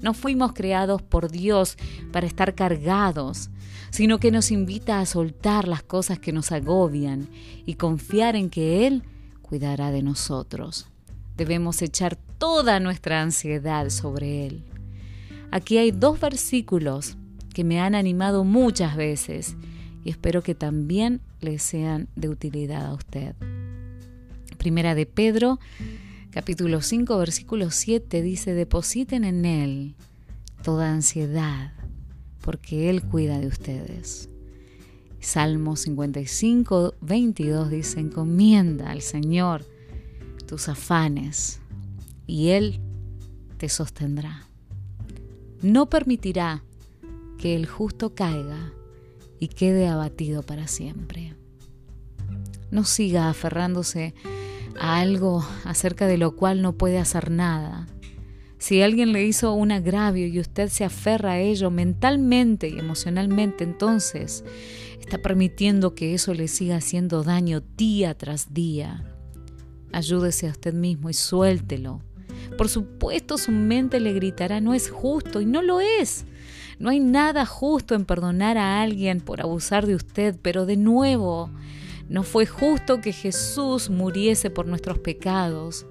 No 0.01 0.13
fuimos 0.13 0.51
creados 0.51 1.01
por 1.01 1.31
Dios 1.31 1.77
para 2.11 2.27
estar 2.27 2.53
cargados, 2.53 3.49
sino 3.91 4.19
que 4.19 4.31
nos 4.31 4.51
invita 4.51 4.99
a 4.99 5.05
soltar 5.05 5.67
las 5.67 5.83
cosas 5.83 6.19
que 6.19 6.31
nos 6.31 6.51
agobian 6.51 7.27
y 7.65 7.75
confiar 7.75 8.35
en 8.35 8.49
que 8.49 8.87
Él 8.87 9.03
cuidará 9.41 9.91
de 9.91 10.03
nosotros. 10.03 10.87
Debemos 11.35 11.81
echar 11.81 12.17
toda 12.37 12.79
nuestra 12.79 13.21
ansiedad 13.21 13.89
sobre 13.89 14.45
Él. 14.45 14.63
Aquí 15.51 15.77
hay 15.77 15.91
dos 15.91 16.19
versículos 16.19 17.17
que 17.53 17.63
me 17.63 17.79
han 17.79 17.95
animado 17.95 18.43
muchas 18.43 18.95
veces 18.95 19.55
y 20.03 20.11
espero 20.11 20.43
que 20.43 20.55
también 20.55 21.21
les 21.41 21.63
sean 21.63 22.07
de 22.15 22.29
utilidad 22.29 22.85
a 22.85 22.93
usted. 22.93 23.35
Primera 24.57 24.93
de 24.93 25.05
Pedro, 25.05 25.59
capítulo 26.31 26.81
5, 26.81 27.17
versículo 27.17 27.71
7 27.71 28.21
dice, 28.21 28.53
depositen 28.53 29.23
en 29.23 29.45
Él 29.45 29.95
toda 30.61 30.91
ansiedad 30.91 31.78
porque 32.49 32.89
Él 32.89 33.03
cuida 33.03 33.37
de 33.37 33.45
ustedes. 33.45 34.27
Salmo 35.19 35.75
55, 35.75 36.95
22 36.99 37.69
dice, 37.69 37.99
encomienda 37.99 38.89
al 38.89 39.03
Señor 39.03 39.67
tus 40.47 40.67
afanes 40.67 41.61
y 42.25 42.47
Él 42.47 42.81
te 43.59 43.69
sostendrá. 43.69 44.47
No 45.61 45.91
permitirá 45.91 46.63
que 47.37 47.55
el 47.55 47.67
justo 47.67 48.15
caiga 48.15 48.73
y 49.39 49.49
quede 49.49 49.87
abatido 49.87 50.41
para 50.41 50.67
siempre. 50.67 51.35
No 52.71 52.83
siga 52.83 53.29
aferrándose 53.29 54.15
a 54.79 54.97
algo 54.97 55.45
acerca 55.65 56.07
de 56.07 56.17
lo 56.17 56.35
cual 56.35 56.63
no 56.63 56.73
puede 56.73 56.97
hacer 56.97 57.29
nada 57.29 57.85
si 58.59 58.81
alguien 58.81 59.13
le 59.13 59.25
hizo 59.25 59.53
un 59.53 59.71
agravio 59.71 60.27
y 60.27 60.39
usted 60.39 60.67
se 60.67 60.83
aferra 60.83 61.31
a 61.31 61.39
ello 61.39 61.71
mentalmente 61.71 62.67
y 62.67 62.77
emocionalmente, 62.77 63.63
entonces 63.63 64.43
está 64.99 65.17
permitiendo 65.17 65.95
que 65.95 66.13
eso 66.13 66.33
le 66.33 66.49
siga 66.49 66.75
haciendo 66.75 67.23
daño 67.23 67.63
día 67.77 68.15
tras 68.15 68.53
día. 68.53 69.05
Ayúdese 69.93 70.47
a 70.47 70.51
usted 70.51 70.73
mismo 70.73 71.09
y 71.09 71.13
suéltelo. 71.13 72.01
Por 72.57 72.67
supuesto 72.67 73.37
su 73.37 73.51
mente 73.51 74.01
le 74.01 74.11
gritará 74.11 74.59
no 74.59 74.73
es 74.73 74.89
justo 74.89 75.39
y 75.39 75.45
no 75.45 75.61
lo 75.61 75.79
es. 75.79 76.25
No 76.79 76.89
hay 76.89 76.99
nada 76.99 77.45
justo 77.45 77.95
en 77.95 78.03
perdonar 78.03 78.57
a 78.57 78.81
alguien 78.81 79.21
por 79.21 79.39
abusar 79.39 79.87
de 79.87 79.95
usted, 79.95 80.37
pero 80.41 80.65
de 80.65 80.75
nuevo, 80.75 81.49
no 82.09 82.23
fue 82.23 82.45
justo 82.45 82.99
que 82.99 83.13
Jesús 83.13 83.89
muriese 83.89 84.49
por 84.49 84.67
nuestros 84.67 84.99
pecados. 84.99 85.85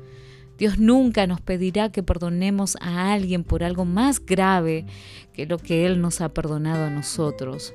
Dios 0.58 0.78
nunca 0.78 1.26
nos 1.28 1.40
pedirá 1.40 1.90
que 1.92 2.02
perdonemos 2.02 2.76
a 2.80 3.12
alguien 3.12 3.44
por 3.44 3.62
algo 3.62 3.84
más 3.84 4.24
grave 4.24 4.86
que 5.32 5.46
lo 5.46 5.56
que 5.56 5.86
Él 5.86 6.00
nos 6.00 6.20
ha 6.20 6.34
perdonado 6.34 6.84
a 6.84 6.90
nosotros. 6.90 7.72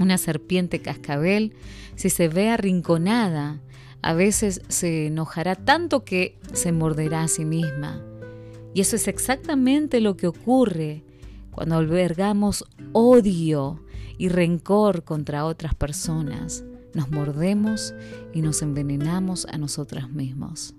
Una 0.00 0.16
serpiente 0.16 0.80
cascabel, 0.80 1.52
si 1.94 2.08
se 2.08 2.28
ve 2.28 2.48
arrinconada, 2.48 3.60
a 4.00 4.14
veces 4.14 4.62
se 4.68 5.06
enojará 5.06 5.56
tanto 5.56 6.04
que 6.04 6.38
se 6.54 6.72
morderá 6.72 7.22
a 7.22 7.28
sí 7.28 7.44
misma. 7.44 8.02
Y 8.72 8.80
eso 8.80 8.96
es 8.96 9.06
exactamente 9.06 10.00
lo 10.00 10.16
que 10.16 10.26
ocurre 10.26 11.04
cuando 11.50 11.76
albergamos 11.76 12.64
odio 12.92 13.84
y 14.18 14.28
rencor 14.28 15.04
contra 15.04 15.44
otras 15.44 15.74
personas. 15.74 16.64
Nos 16.94 17.10
mordemos 17.10 17.94
y 18.32 18.40
nos 18.40 18.62
envenenamos 18.62 19.46
a 19.46 19.58
nosotras 19.58 20.10
mismos. 20.10 20.74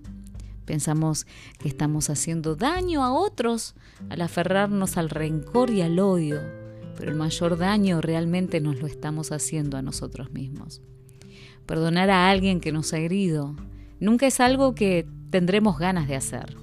Pensamos 0.66 1.26
que 1.58 1.68
estamos 1.68 2.10
haciendo 2.10 2.56
daño 2.56 3.04
a 3.04 3.12
otros 3.12 3.76
al 4.10 4.20
aferrarnos 4.20 4.96
al 4.96 5.08
rencor 5.08 5.70
y 5.70 5.80
al 5.80 5.98
odio, 6.00 6.40
pero 6.98 7.12
el 7.12 7.16
mayor 7.16 7.56
daño 7.56 8.00
realmente 8.00 8.60
nos 8.60 8.80
lo 8.80 8.88
estamos 8.88 9.30
haciendo 9.30 9.76
a 9.76 9.82
nosotros 9.82 10.32
mismos. 10.32 10.82
Perdonar 11.66 12.10
a 12.10 12.28
alguien 12.28 12.60
que 12.60 12.72
nos 12.72 12.92
ha 12.92 12.98
herido 12.98 13.54
nunca 14.00 14.26
es 14.26 14.40
algo 14.40 14.74
que 14.74 15.06
tendremos 15.30 15.78
ganas 15.78 16.08
de 16.08 16.16
hacer, 16.16 16.56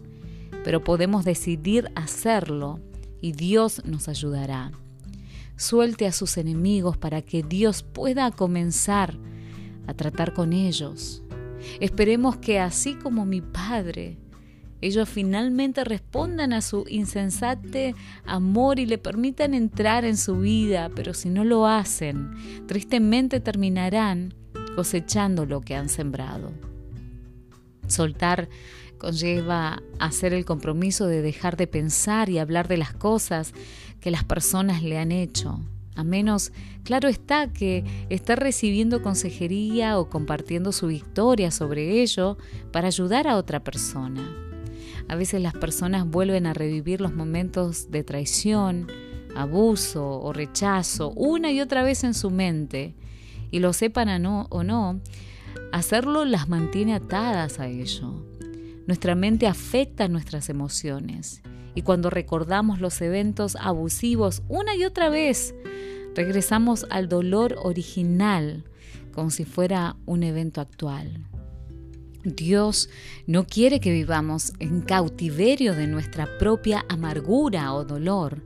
pero 0.66 0.84
podemos 0.84 1.24
decidir 1.24 1.90
hacerlo 1.96 2.80
y 3.22 3.32
Dios 3.32 3.84
nos 3.86 4.10
ayudará. 4.10 4.72
Suelte 5.56 6.08
a 6.08 6.12
sus 6.12 6.38
enemigos 6.38 6.98
para 6.98 7.22
que 7.22 7.42
Dios 7.42 7.84
pueda 7.84 8.32
comenzar 8.32 9.18
a 9.88 9.94
tratar 9.94 10.34
con 10.34 10.52
ellos 10.52 11.23
Esperemos 11.80 12.38
que 12.38 12.60
así 12.60 12.96
como 12.96 13.26
mi 13.26 13.42
Padre, 13.42 14.18
ellos 14.84 15.08
finalmente 15.08 15.86
respondan 15.86 16.52
a 16.52 16.62
su 16.62 16.84
insensate 16.90 17.96
amor 18.26 18.80
y 18.80 18.86
le 18.86 18.98
permitan 18.98 19.54
entrar 19.54 20.04
en 20.04 20.18
su 20.18 20.40
vida, 20.40 20.90
pero 20.94 21.14
si 21.14 21.30
no 21.30 21.46
lo 21.46 21.68
hacen, 21.68 22.32
tristemente 22.68 23.40
terminarán 23.40 24.34
cosechando 24.76 25.46
lo 25.46 25.62
que 25.62 25.76
han 25.76 25.88
sembrado. 25.88 26.52
Soltar 27.88 28.50
conlleva 28.98 29.82
hacer 30.00 30.34
el 30.34 30.44
compromiso 30.44 31.08
de 31.08 31.22
dejar 31.22 31.56
de 31.56 31.68
pensar 31.68 32.30
y 32.30 32.40
hablar 32.40 32.68
de 32.68 32.78
las 32.78 32.94
cosas 32.94 33.54
que 34.02 34.12
las 34.12 34.26
personas 34.26 34.84
le 34.84 34.98
han 34.98 35.14
hecho, 35.14 35.62
a 35.96 36.04
menos, 36.04 36.52
claro 36.84 37.08
está, 37.08 37.52
que 37.52 37.84
está 38.10 38.36
recibiendo 38.36 39.02
consejería 39.02 40.00
o 40.00 40.10
compartiendo 40.10 40.72
su 40.72 40.88
victoria 40.88 41.52
sobre 41.52 42.02
ello 42.02 42.38
para 42.72 42.88
ayudar 42.88 43.28
a 43.28 43.38
otra 43.38 43.64
persona. 43.64 44.22
A 45.08 45.16
veces 45.16 45.42
las 45.42 45.54
personas 45.54 46.08
vuelven 46.08 46.46
a 46.46 46.54
revivir 46.54 47.02
los 47.02 47.14
momentos 47.14 47.92
de 47.92 48.04
traición, 48.04 48.88
abuso 49.36 50.20
o 50.20 50.34
rechazo 50.34 51.12
una 51.12 51.52
y 51.52 51.62
otra 51.62 51.84
vez 51.84 52.04
en 52.04 52.14
su 52.14 52.32
mente, 52.32 52.96
y 53.52 53.60
lo 53.60 53.74
sepan 53.74 54.26
o 54.26 54.64
no, 54.64 55.02
hacerlo 55.72 56.26
las 56.26 56.50
mantiene 56.50 56.96
atadas 56.96 57.60
a 57.60 57.68
ello. 57.68 58.26
Nuestra 58.88 59.16
mente 59.16 59.48
afecta 59.48 60.08
nuestras 60.08 60.50
emociones 60.50 61.42
y 61.76 61.82
cuando 61.82 62.10
recordamos 62.10 62.80
los 62.80 63.02
eventos 63.02 63.56
abusivos 63.60 64.44
una 64.48 64.76
y 64.76 64.86
otra 64.86 65.10
vez, 65.10 65.56
regresamos 66.16 66.86
al 66.90 67.10
dolor 67.10 67.56
original 67.64 68.64
como 69.14 69.30
si 69.30 69.46
fuera 69.46 69.96
un 70.06 70.24
evento 70.24 70.62
actual. 70.62 71.26
Dios 72.24 72.90
no 73.28 73.46
quiere 73.46 73.80
que 73.80 73.92
vivamos 73.92 74.54
en 74.60 74.82
cautiverio 74.82 75.76
de 75.76 75.88
nuestra 75.88 76.38
propia 76.38 76.86
amargura 76.90 77.74
o 77.74 77.84
dolor. 77.84 78.44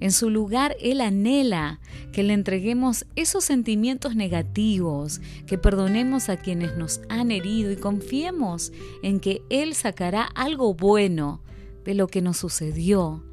En 0.00 0.12
su 0.12 0.30
lugar, 0.30 0.76
Él 0.80 1.00
anhela 1.00 1.80
que 2.12 2.22
le 2.22 2.32
entreguemos 2.32 3.06
esos 3.16 3.44
sentimientos 3.44 4.14
negativos, 4.14 5.20
que 5.46 5.58
perdonemos 5.58 6.28
a 6.28 6.36
quienes 6.36 6.76
nos 6.76 7.00
han 7.08 7.32
herido 7.32 7.72
y 7.72 7.76
confiemos 7.76 8.72
en 9.02 9.18
que 9.18 9.42
Él 9.50 9.74
sacará 9.74 10.22
algo 10.22 10.74
bueno 10.74 11.42
de 11.88 11.94
lo 11.94 12.06
que 12.06 12.20
nos 12.20 12.36
sucedió 12.36 13.24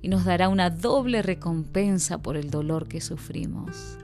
y 0.00 0.08
nos 0.08 0.24
dará 0.24 0.48
una 0.48 0.70
doble 0.70 1.20
recompensa 1.20 2.22
por 2.22 2.38
el 2.38 2.48
dolor 2.48 2.88
que 2.88 3.02
sufrimos. 3.02 3.98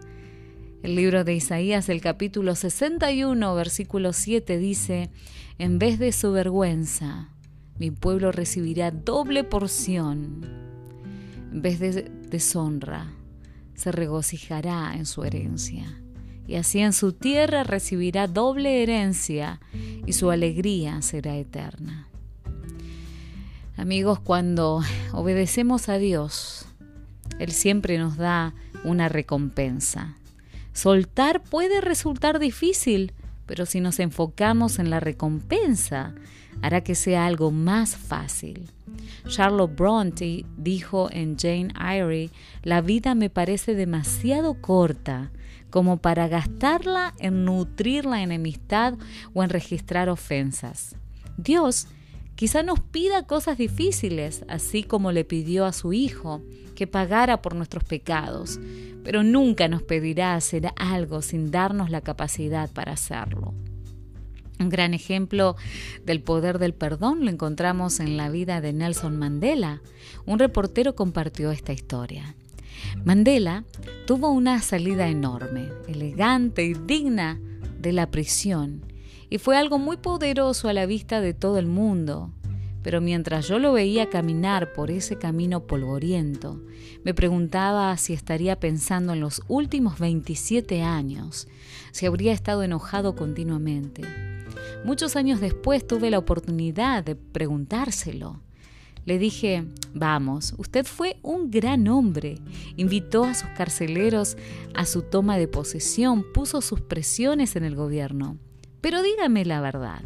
El 0.83 0.95
libro 0.95 1.25
de 1.25 1.35
Isaías, 1.35 1.89
el 1.89 2.03
capítulo 2.03 2.55
61, 2.55 3.55
versículo 3.55 4.13
7 4.13 4.59
dice, 4.59 5.11
en 5.57 5.79
vez 5.79 5.99
de 5.99 6.13
su 6.13 6.33
vergüenza, 6.33 7.31
mi 7.79 7.91
pueblo 7.91 8.31
recibirá 8.31 8.91
doble 8.91 9.43
porción. 9.43 10.43
En 11.51 11.63
vez 11.63 11.81
de 11.81 12.11
deshonra, 12.29 13.11
se 13.73 13.91
regocijará 13.91 14.97
en 14.97 15.07
su 15.07 15.25
herencia. 15.25 15.99
y 16.47 16.57
así 16.57 16.81
en 16.81 16.93
su 16.93 17.15
tierra 17.15 17.65
recibirá 17.65 18.27
doble 18.27 18.83
herencia 18.83 19.63
y 20.05 20.13
su 20.13 20.31
alegría 20.31 21.01
será 21.01 21.39
eterna. 21.39 22.11
Amigos, 23.77 24.21
cuando 24.21 24.83
obedecemos 25.13 25.89
a 25.89 25.99
Dios, 25.99 26.67
Él 27.41 27.51
siempre 27.51 27.99
nos 27.99 28.17
da 28.17 28.55
una 28.85 29.09
recompensa. 29.09 30.17
Soltar 30.73 31.43
puede 31.43 31.81
resultar 31.81 32.39
difícil, 32.39 33.13
pero 33.47 33.67
si 33.67 33.81
nos 33.81 33.99
enfocamos 33.99 34.79
en 34.79 34.91
la 34.91 35.01
recompensa, 35.01 36.15
hará 36.63 36.83
que 36.83 36.95
sea 36.95 37.27
algo 37.27 37.51
más 37.51 37.97
fácil. 37.97 38.71
Charlotte 39.27 39.75
Bronte 39.75 40.47
dijo 40.57 41.09
en 41.11 41.37
Jane 41.37 41.73
Eyre, 41.81 42.31
la 42.63 42.81
vida 42.81 43.15
me 43.15 43.29
parece 43.29 43.75
demasiado 43.75 44.55
corta 44.61 45.31
como 45.71 45.97
para 45.97 46.29
gastarla 46.29 47.15
en 47.19 47.45
nutrir 47.45 48.05
la 48.05 48.23
enemistad 48.23 48.95
o 49.33 49.43
en 49.43 49.51
registrar 49.51 50.09
ofensas. 50.09 50.95
Dios 51.37 51.89
quizá 52.37 52.63
nos 52.63 52.81
pida 52.81 53.27
cosas 53.27 53.59
difíciles, 53.59 54.45
así 54.49 54.83
como 54.83 55.13
le 55.13 55.25
pidió 55.25 55.65
a 55.65 55.73
su 55.73 55.93
Hijo 55.93 56.43
que 56.75 56.87
pagara 56.87 57.41
por 57.41 57.55
nuestros 57.55 57.85
pecados, 57.85 58.59
pero 59.05 59.23
nunca 59.23 59.69
nos 59.69 59.83
pedirá 59.83 60.35
hacer 60.35 60.73
algo 60.77 61.23
sin 61.23 61.51
darnos 61.51 61.91
la 61.91 62.01
capacidad 62.01 62.71
para 62.73 62.93
hacerlo. 62.93 63.55
Un 64.59 64.69
gran 64.69 64.95
ejemplo 64.95 65.57
del 66.05 66.23
poder 66.23 66.59
del 66.59 66.75
perdón 66.75 67.25
lo 67.25 67.31
encontramos 67.31 68.01
en 68.01 68.17
la 68.17 68.31
vida 68.31 68.61
de 68.61 68.73
Nelson 68.73 69.19
Mandela. 69.19 69.83
Un 70.27 70.39
reportero 70.39 70.95
compartió 70.95 71.51
esta 71.51 71.73
historia. 71.73 72.37
Mandela 73.05 73.65
tuvo 74.07 74.31
una 74.31 74.61
salida 74.63 75.09
enorme, 75.09 75.69
elegante 75.89 76.65
y 76.65 76.75
digna 76.75 77.41
de 77.79 77.93
la 77.93 78.11
prisión, 78.11 78.83
y 79.35 79.39
fue 79.39 79.57
algo 79.57 79.81
muy 79.81 79.97
poderoso 79.97 80.69
a 80.69 80.73
la 80.73 80.87
vista 80.87 81.21
de 81.21 81.35
todo 81.35 81.59
el 81.59 81.67
mundo. 81.67 82.31
Pero 82.85 83.01
mientras 83.01 83.49
yo 83.49 83.59
lo 83.59 83.73
veía 83.73 84.09
caminar 84.09 84.73
por 84.73 84.93
ese 84.93 85.19
camino 85.19 85.67
polvoriento, 85.67 86.63
me 87.03 87.15
preguntaba 87.15 87.97
si 87.97 88.13
estaría 88.13 88.61
pensando 88.61 89.13
en 89.13 89.19
los 89.19 89.43
últimos 89.49 89.99
27 89.99 90.83
años, 90.83 91.49
si 91.91 92.07
habría 92.07 92.33
estado 92.33 92.63
enojado 92.63 93.17
continuamente. 93.17 94.03
Muchos 94.85 95.17
años 95.17 95.41
después 95.41 95.85
tuve 95.85 96.13
la 96.13 96.19
oportunidad 96.19 97.03
de 97.03 97.17
preguntárselo. 97.17 98.41
Le 99.05 99.19
dije, 99.19 99.65
vamos, 99.93 100.55
usted 100.59 100.87
fue 100.87 101.17
un 101.23 101.51
gran 101.51 101.89
hombre, 101.89 102.37
invitó 102.77 103.25
a 103.25 103.35
sus 103.35 103.49
carceleros 103.57 104.37
a 104.75 104.87
su 104.87 105.03
toma 105.03 105.39
de 105.39 105.49
posesión, 105.49 106.25
puso 106.33 106.61
sus 106.61 106.83
presiones 106.83 107.57
en 107.57 107.65
el 107.65 107.75
gobierno. 107.75 108.39
Pero 108.85 109.03
dígame 109.03 109.47
la 109.47 109.63
verdad, 109.63 110.03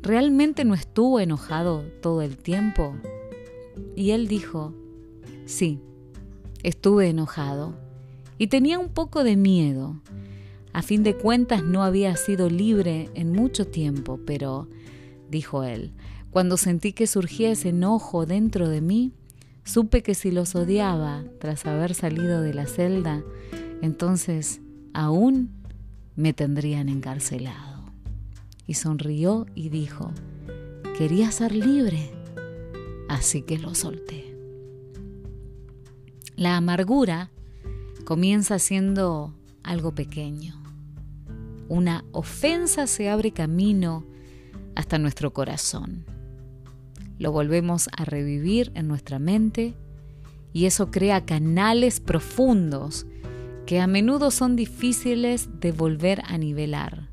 ¿realmente 0.00 0.64
no 0.64 0.74
estuvo 0.74 1.18
enojado 1.18 1.82
todo 2.00 2.22
el 2.22 2.36
tiempo? 2.36 2.94
Y 3.96 4.12
él 4.12 4.28
dijo, 4.28 4.72
sí, 5.44 5.80
estuve 6.62 7.08
enojado 7.08 7.74
y 8.38 8.46
tenía 8.46 8.78
un 8.78 8.90
poco 8.90 9.24
de 9.24 9.34
miedo. 9.34 10.00
A 10.72 10.82
fin 10.82 11.02
de 11.02 11.16
cuentas 11.16 11.64
no 11.64 11.82
había 11.82 12.14
sido 12.14 12.48
libre 12.48 13.10
en 13.14 13.32
mucho 13.32 13.66
tiempo, 13.66 14.20
pero, 14.24 14.68
dijo 15.28 15.64
él, 15.64 15.92
cuando 16.30 16.56
sentí 16.56 16.92
que 16.92 17.08
surgía 17.08 17.50
ese 17.50 17.70
enojo 17.70 18.24
dentro 18.24 18.68
de 18.68 18.82
mí, 18.82 19.14
supe 19.64 20.04
que 20.04 20.14
si 20.14 20.30
los 20.30 20.54
odiaba 20.54 21.24
tras 21.40 21.66
haber 21.66 21.92
salido 21.92 22.40
de 22.40 22.54
la 22.54 22.66
celda, 22.66 23.24
entonces 23.82 24.60
aún 24.94 25.50
me 26.14 26.32
tendrían 26.32 26.88
encarcelado. 26.88 27.75
Y 28.66 28.74
sonrió 28.74 29.46
y 29.54 29.68
dijo, 29.68 30.12
quería 30.98 31.30
ser 31.30 31.54
libre, 31.54 32.10
así 33.08 33.42
que 33.42 33.58
lo 33.58 33.74
solté. 33.74 34.36
La 36.36 36.56
amargura 36.56 37.30
comienza 38.04 38.58
siendo 38.58 39.34
algo 39.62 39.94
pequeño. 39.94 40.62
Una 41.68 42.04
ofensa 42.12 42.86
se 42.86 43.08
abre 43.08 43.32
camino 43.32 44.04
hasta 44.74 44.98
nuestro 44.98 45.32
corazón 45.32 46.04
lo 47.18 47.32
volvemos 47.32 47.88
a 47.96 48.04
revivir 48.04 48.72
en 48.74 48.88
nuestra 48.88 49.18
mente 49.18 49.74
y 50.52 50.66
eso 50.66 50.90
crea 50.90 51.24
canales 51.24 52.00
profundos 52.00 53.06
que 53.66 53.80
a 53.80 53.86
menudo 53.86 54.30
son 54.30 54.54
difíciles 54.54 55.48
de 55.60 55.72
volver 55.72 56.22
a 56.26 56.38
nivelar. 56.38 57.08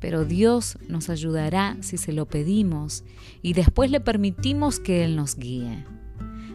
Pero 0.00 0.24
Dios 0.24 0.78
nos 0.88 1.10
ayudará 1.10 1.76
si 1.80 1.96
se 1.96 2.12
lo 2.12 2.26
pedimos 2.26 3.04
y 3.42 3.52
después 3.52 3.90
le 3.90 4.00
permitimos 4.00 4.78
que 4.78 5.04
Él 5.04 5.16
nos 5.16 5.36
guíe. 5.36 5.84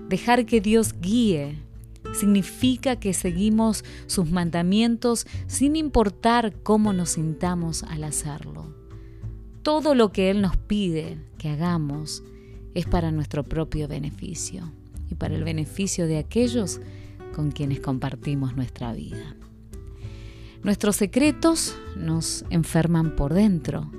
Dejar 0.08 0.46
que 0.46 0.62
Dios 0.62 0.96
guíe 1.02 1.58
significa 2.14 2.98
que 2.98 3.14
seguimos 3.14 3.84
sus 4.08 4.30
mandamientos 4.30 5.26
sin 5.48 5.76
importar 5.76 6.54
cómo 6.64 6.94
nos 6.94 7.12
sintamos 7.12 7.84
al 7.84 8.04
hacerlo. 8.04 8.74
Todo 9.62 9.96
lo 9.96 10.12
que 10.12 10.30
Él 10.30 10.42
nos 10.42 10.58
pide 10.58 11.18
que 11.38 11.50
hagamos 11.50 12.24
es 12.74 12.86
para 12.86 13.12
nuestro 13.12 13.44
propio 13.44 13.88
beneficio 13.88 14.72
y 15.10 15.16
para 15.16 15.36
el 15.36 15.44
beneficio 15.44 16.08
de 16.08 16.18
aquellos 16.18 16.80
con 17.36 17.52
quienes 17.52 17.80
compartimos 17.80 18.56
nuestra 18.56 18.94
vida. 18.94 19.36
Nuestros 20.64 20.96
secretos 20.96 21.76
nos 21.98 22.46
enferman 22.50 23.18
por 23.18 23.34
dentro, 23.34 23.92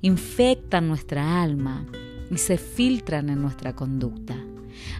infectan 0.00 0.88
nuestra 0.88 1.40
alma 1.40 1.86
y 2.28 2.38
se 2.38 2.58
filtran 2.58 3.28
en 3.30 3.40
nuestra 3.40 3.76
conducta. 3.76 4.34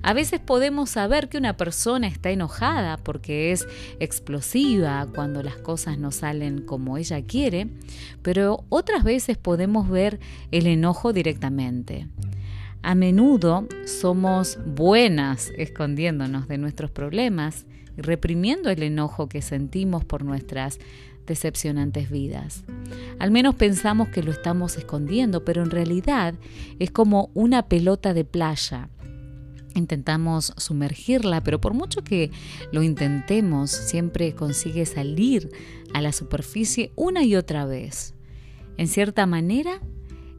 A 0.02 0.12
veces 0.12 0.38
podemos 0.38 0.90
saber 0.90 1.28
que 1.28 1.36
una 1.36 1.56
persona 1.56 2.06
está 2.06 2.30
enojada 2.30 2.98
porque 2.98 3.50
es 3.50 3.66
explosiva 3.98 5.08
cuando 5.12 5.42
las 5.42 5.56
cosas 5.56 5.98
no 5.98 6.12
salen 6.12 6.62
como 6.62 6.98
ella 6.98 7.20
quiere, 7.22 7.66
pero 8.22 8.64
otras 8.68 9.02
veces 9.02 9.36
podemos 9.36 9.88
ver 9.88 10.20
el 10.52 10.68
enojo 10.68 11.12
directamente. 11.12 12.06
A 12.82 12.94
menudo 12.94 13.66
somos 13.86 14.56
buenas 14.64 15.50
escondiéndonos 15.56 16.46
de 16.46 16.58
nuestros 16.58 16.92
problemas 16.92 17.66
reprimiendo 17.98 18.70
el 18.70 18.82
enojo 18.82 19.28
que 19.28 19.42
sentimos 19.42 20.04
por 20.04 20.24
nuestras 20.24 20.78
decepcionantes 21.26 22.10
vidas. 22.10 22.64
Al 23.18 23.30
menos 23.30 23.54
pensamos 23.54 24.08
que 24.08 24.22
lo 24.22 24.32
estamos 24.32 24.76
escondiendo, 24.76 25.44
pero 25.44 25.62
en 25.62 25.70
realidad 25.70 26.34
es 26.78 26.90
como 26.90 27.30
una 27.34 27.68
pelota 27.68 28.14
de 28.14 28.24
playa. 28.24 28.88
Intentamos 29.74 30.54
sumergirla, 30.56 31.42
pero 31.42 31.60
por 31.60 31.74
mucho 31.74 32.02
que 32.02 32.30
lo 32.72 32.82
intentemos, 32.82 33.70
siempre 33.70 34.34
consigue 34.34 34.86
salir 34.86 35.50
a 35.92 36.00
la 36.00 36.12
superficie 36.12 36.90
una 36.96 37.22
y 37.22 37.36
otra 37.36 37.66
vez. 37.66 38.14
En 38.76 38.88
cierta 38.88 39.26
manera, 39.26 39.80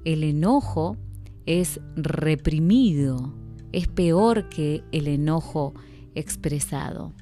el 0.04 0.24
enojo 0.24 0.98
es 1.46 1.80
reprimido, 1.96 3.34
es 3.72 3.88
peor 3.88 4.50
que 4.50 4.84
el 4.92 5.08
enojo 5.08 5.74
expresado. 6.16 7.14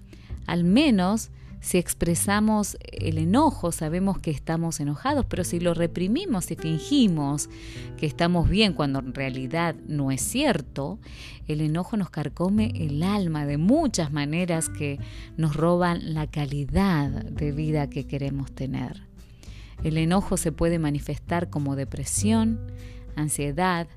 Al 0.47 0.63
menos 0.63 1.29
si 1.59 1.77
expresamos 1.77 2.77
el 2.91 3.17
enojo, 3.17 3.71
sabemos 3.71 4.19
que 4.19 4.31
estamos 4.31 4.79
enojados, 4.79 5.25
pero 5.25 5.43
si 5.43 5.59
lo 5.59 5.73
reprimimos 5.73 6.51
y 6.51 6.55
fingimos 6.55 7.49
que 7.97 8.05
estamos 8.05 8.47
bien 8.47 8.73
cuando 8.73 8.99
en 8.99 9.13
realidad 9.13 9.75
no 9.87 10.11
es 10.11 10.21
cierto, 10.21 10.99
el 11.47 11.61
enojo 11.61 11.97
nos 11.97 12.09
carcome 12.09 12.71
el 12.75 13.03
alma 13.03 13.45
de 13.45 13.57
muchas 13.57 14.13
maneras 14.13 14.69
que 14.69 14.99
nos 15.35 15.55
roban 15.55 16.13
la 16.13 16.27
calidad 16.27 17.09
de 17.09 17.51
vida 17.51 17.89
que 17.89 18.05
queremos 18.05 18.51
tener. 18.51 19.03
El 19.83 19.97
enojo 19.97 20.37
se 20.37 20.51
puede 20.51 20.79
manifestar 20.79 21.49
como 21.49 21.75
depresión, 21.75 22.59
ansiedad, 23.15 23.87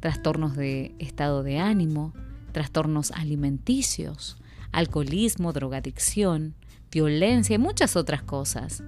trastornos 0.00 0.56
de 0.56 0.94
estado 0.98 1.42
de 1.42 1.58
ánimo, 1.58 2.12
trastornos 2.52 3.10
alimenticios, 3.12 4.37
alcoholismo, 4.72 5.52
drogadicción, 5.52 6.54
violencia 6.90 7.54
y 7.54 7.58
muchas 7.58 7.96
otras 7.96 8.22
cosas. 8.22 8.82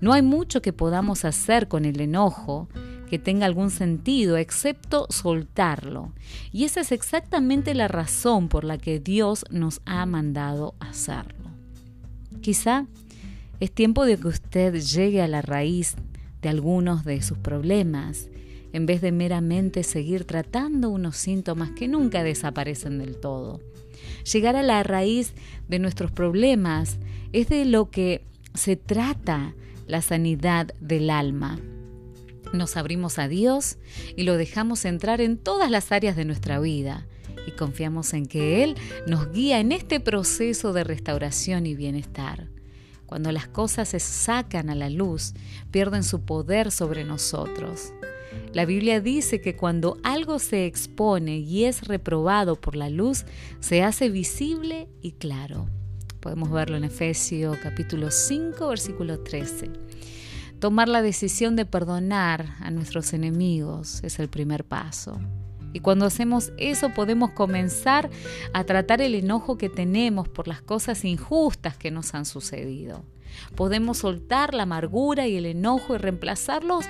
No 0.00 0.12
hay 0.12 0.22
mucho 0.22 0.60
que 0.60 0.72
podamos 0.72 1.24
hacer 1.24 1.68
con 1.68 1.84
el 1.84 2.00
enojo 2.00 2.68
que 3.08 3.18
tenga 3.18 3.46
algún 3.46 3.70
sentido 3.70 4.36
excepto 4.36 5.06
soltarlo. 5.10 6.12
Y 6.52 6.64
esa 6.64 6.80
es 6.80 6.92
exactamente 6.92 7.74
la 7.74 7.88
razón 7.88 8.48
por 8.48 8.64
la 8.64 8.78
que 8.78 8.98
Dios 8.98 9.44
nos 9.50 9.80
ha 9.84 10.04
mandado 10.06 10.74
hacerlo. 10.80 11.50
Quizá 12.40 12.86
es 13.60 13.70
tiempo 13.70 14.04
de 14.04 14.18
que 14.18 14.28
usted 14.28 14.74
llegue 14.74 15.22
a 15.22 15.28
la 15.28 15.42
raíz 15.42 15.94
de 16.42 16.48
algunos 16.48 17.04
de 17.04 17.22
sus 17.22 17.38
problemas 17.38 18.28
en 18.72 18.86
vez 18.86 19.00
de 19.00 19.12
meramente 19.12 19.84
seguir 19.84 20.24
tratando 20.24 20.90
unos 20.90 21.16
síntomas 21.16 21.70
que 21.70 21.86
nunca 21.86 22.24
desaparecen 22.24 22.98
del 22.98 23.16
todo. 23.16 23.60
Llegar 24.30 24.56
a 24.56 24.62
la 24.62 24.82
raíz 24.82 25.34
de 25.68 25.78
nuestros 25.78 26.10
problemas 26.10 26.98
es 27.32 27.48
de 27.48 27.64
lo 27.64 27.90
que 27.90 28.24
se 28.54 28.76
trata 28.76 29.54
la 29.86 30.02
sanidad 30.02 30.74
del 30.80 31.10
alma. 31.10 31.60
Nos 32.52 32.76
abrimos 32.76 33.18
a 33.18 33.28
Dios 33.28 33.78
y 34.16 34.22
lo 34.22 34.36
dejamos 34.36 34.84
entrar 34.84 35.20
en 35.20 35.38
todas 35.38 35.70
las 35.70 35.92
áreas 35.92 36.16
de 36.16 36.24
nuestra 36.24 36.60
vida 36.60 37.06
y 37.46 37.52
confiamos 37.52 38.12
en 38.14 38.26
que 38.26 38.62
Él 38.62 38.76
nos 39.06 39.32
guía 39.32 39.60
en 39.60 39.72
este 39.72 40.00
proceso 40.00 40.72
de 40.72 40.84
restauración 40.84 41.66
y 41.66 41.74
bienestar. 41.74 42.48
Cuando 43.06 43.32
las 43.32 43.48
cosas 43.48 43.90
se 43.90 44.00
sacan 44.00 44.70
a 44.70 44.74
la 44.74 44.88
luz, 44.88 45.34
pierden 45.70 46.04
su 46.04 46.22
poder 46.22 46.70
sobre 46.70 47.04
nosotros. 47.04 47.92
La 48.52 48.64
Biblia 48.66 49.00
dice 49.00 49.40
que 49.40 49.56
cuando 49.56 49.98
algo 50.02 50.38
se 50.38 50.66
expone 50.66 51.38
y 51.38 51.64
es 51.64 51.88
reprobado 51.88 52.60
por 52.60 52.76
la 52.76 52.88
luz, 52.88 53.24
se 53.60 53.82
hace 53.82 54.10
visible 54.10 54.88
y 55.02 55.12
claro. 55.12 55.66
Podemos 56.20 56.50
verlo 56.50 56.76
en 56.76 56.84
Efesios 56.84 57.58
capítulo 57.58 58.10
5, 58.10 58.68
versículo 58.68 59.20
13. 59.20 59.70
Tomar 60.58 60.88
la 60.88 61.02
decisión 61.02 61.56
de 61.56 61.66
perdonar 61.66 62.54
a 62.60 62.70
nuestros 62.70 63.12
enemigos 63.12 64.02
es 64.02 64.18
el 64.18 64.28
primer 64.28 64.64
paso. 64.64 65.20
Y 65.74 65.80
cuando 65.80 66.06
hacemos 66.06 66.52
eso 66.56 66.90
podemos 66.94 67.32
comenzar 67.32 68.08
a 68.52 68.64
tratar 68.64 69.02
el 69.02 69.16
enojo 69.16 69.58
que 69.58 69.68
tenemos 69.68 70.28
por 70.28 70.46
las 70.46 70.62
cosas 70.62 71.04
injustas 71.04 71.76
que 71.76 71.90
nos 71.90 72.14
han 72.14 72.24
sucedido. 72.24 73.04
Podemos 73.54 73.98
soltar 73.98 74.54
la 74.54 74.64
amargura 74.64 75.26
y 75.26 75.36
el 75.36 75.46
enojo 75.46 75.94
y 75.94 75.98
reemplazarlos 75.98 76.86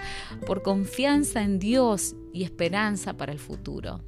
por 0.46 0.62
confianza 0.62 1.42
en 1.42 1.59
Dios 1.59 2.14
y 2.33 2.44
esperanza 2.44 3.16
para 3.16 3.33
el 3.33 3.38
futuro. 3.38 4.00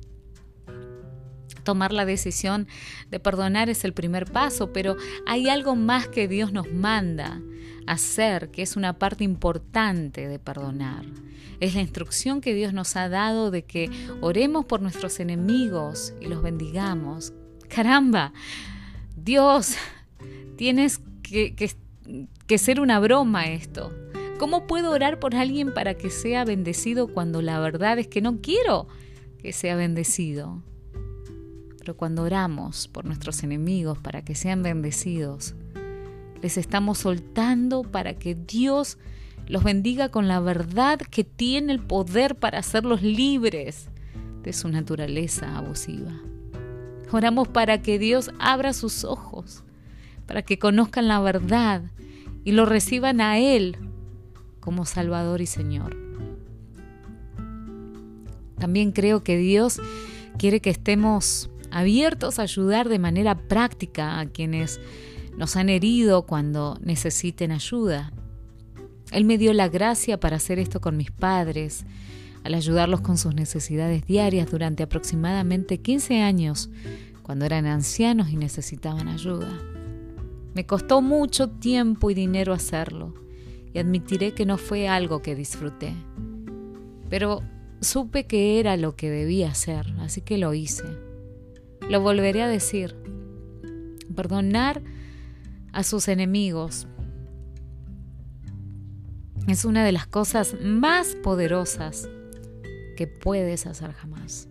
Tomar 1.64 1.92
la 1.92 2.04
decisión 2.04 2.68
de 3.10 3.18
perdonar 3.18 3.68
es 3.68 3.84
el 3.84 3.92
primer 3.92 4.30
paso, 4.30 4.72
pero 4.72 4.96
hay 5.26 5.48
algo 5.48 5.74
más 5.74 6.06
que 6.06 6.28
Dios 6.28 6.52
nos 6.52 6.72
manda 6.72 7.40
hacer, 7.86 8.50
que 8.50 8.62
es 8.62 8.76
una 8.76 8.98
parte 8.98 9.24
importante 9.24 10.28
de 10.28 10.38
perdonar. 10.38 11.04
Es 11.60 11.74
la 11.74 11.80
instrucción 11.80 12.40
que 12.40 12.54
Dios 12.54 12.72
nos 12.72 12.96
ha 12.96 13.08
dado 13.08 13.50
de 13.50 13.64
que 13.64 13.90
oremos 14.20 14.66
por 14.66 14.82
nuestros 14.82 15.20
enemigos 15.20 16.12
y 16.20 16.26
los 16.26 16.42
bendigamos. 16.42 17.32
Caramba, 17.68 18.32
Dios, 19.16 19.74
tienes 20.56 21.00
que, 21.22 21.54
que 21.54 21.70
ser 22.58 22.80
una 22.80 22.98
broma 23.00 23.46
esto. 23.46 23.92
¿Cómo 24.38 24.66
puedo 24.66 24.90
orar 24.90 25.18
por 25.18 25.34
alguien 25.34 25.72
para 25.72 25.94
que 25.94 26.10
sea 26.10 26.44
bendecido 26.44 27.08
cuando 27.08 27.40
la 27.40 27.58
verdad 27.58 27.98
es 27.98 28.06
que 28.06 28.20
no 28.20 28.40
quiero 28.40 28.86
que 29.38 29.52
sea 29.52 29.76
bendecido? 29.76 30.62
Pero 31.78 31.96
cuando 31.96 32.22
oramos 32.22 32.88
por 32.88 33.04
nuestros 33.04 33.42
enemigos 33.42 33.98
para 33.98 34.22
que 34.22 34.34
sean 34.34 34.62
bendecidos, 34.62 35.54
les 36.42 36.58
estamos 36.58 36.98
soltando 36.98 37.82
para 37.82 38.14
que 38.14 38.34
Dios 38.34 38.98
los 39.46 39.64
bendiga 39.64 40.10
con 40.10 40.28
la 40.28 40.40
verdad 40.40 40.98
que 40.98 41.24
tiene 41.24 41.72
el 41.72 41.80
poder 41.80 42.34
para 42.34 42.58
hacerlos 42.58 43.02
libres 43.02 43.88
de 44.42 44.52
su 44.52 44.68
naturaleza 44.68 45.56
abusiva. 45.56 46.20
Oramos 47.12 47.48
para 47.48 47.82
que 47.82 47.98
Dios 47.98 48.30
abra 48.38 48.72
sus 48.72 49.04
ojos, 49.04 49.62
para 50.26 50.42
que 50.42 50.58
conozcan 50.58 51.08
la 51.08 51.20
verdad 51.20 51.82
y 52.44 52.52
lo 52.52 52.66
reciban 52.66 53.20
a 53.20 53.38
Él 53.38 53.76
como 54.60 54.84
Salvador 54.84 55.40
y 55.40 55.46
Señor. 55.46 55.96
También 58.58 58.92
creo 58.92 59.22
que 59.22 59.36
Dios 59.36 59.80
quiere 60.38 60.60
que 60.60 60.70
estemos 60.70 61.50
abiertos 61.70 62.38
a 62.38 62.42
ayudar 62.42 62.88
de 62.88 62.98
manera 62.98 63.36
práctica 63.36 64.18
a 64.18 64.26
quienes 64.26 64.80
nos 65.36 65.56
han 65.56 65.68
herido 65.68 66.22
cuando 66.26 66.78
necesiten 66.82 67.52
ayuda. 67.52 68.12
Él 69.12 69.24
me 69.24 69.38
dio 69.38 69.52
la 69.52 69.68
gracia 69.68 70.18
para 70.18 70.36
hacer 70.36 70.58
esto 70.58 70.80
con 70.80 70.96
mis 70.96 71.10
padres, 71.10 71.84
al 72.44 72.54
ayudarlos 72.54 73.00
con 73.00 73.18
sus 73.18 73.34
necesidades 73.34 74.06
diarias 74.06 74.50
durante 74.50 74.82
aproximadamente 74.82 75.78
15 75.78 76.22
años, 76.22 76.70
cuando 77.22 77.44
eran 77.44 77.66
ancianos 77.66 78.30
y 78.30 78.36
necesitaban 78.36 79.08
ayuda. 79.08 79.75
Me 80.56 80.64
costó 80.64 81.02
mucho 81.02 81.50
tiempo 81.50 82.10
y 82.10 82.14
dinero 82.14 82.54
hacerlo, 82.54 83.12
y 83.74 83.78
admitiré 83.78 84.32
que 84.32 84.46
no 84.46 84.56
fue 84.56 84.88
algo 84.88 85.20
que 85.20 85.34
disfruté. 85.34 85.92
Pero 87.10 87.42
supe 87.82 88.26
que 88.26 88.58
era 88.58 88.78
lo 88.78 88.96
que 88.96 89.10
debía 89.10 89.50
hacer, 89.50 89.84
así 89.98 90.22
que 90.22 90.38
lo 90.38 90.54
hice. 90.54 90.84
Lo 91.90 92.00
volveré 92.00 92.40
a 92.40 92.48
decir. 92.48 92.96
Perdonar 94.14 94.80
a 95.74 95.82
sus 95.82 96.08
enemigos. 96.08 96.88
Es 99.48 99.66
una 99.66 99.84
de 99.84 99.92
las 99.92 100.06
cosas 100.06 100.56
más 100.64 101.16
poderosas 101.16 102.08
que 102.96 103.06
puedes 103.06 103.66
hacer 103.66 103.92
jamás. 103.92 104.48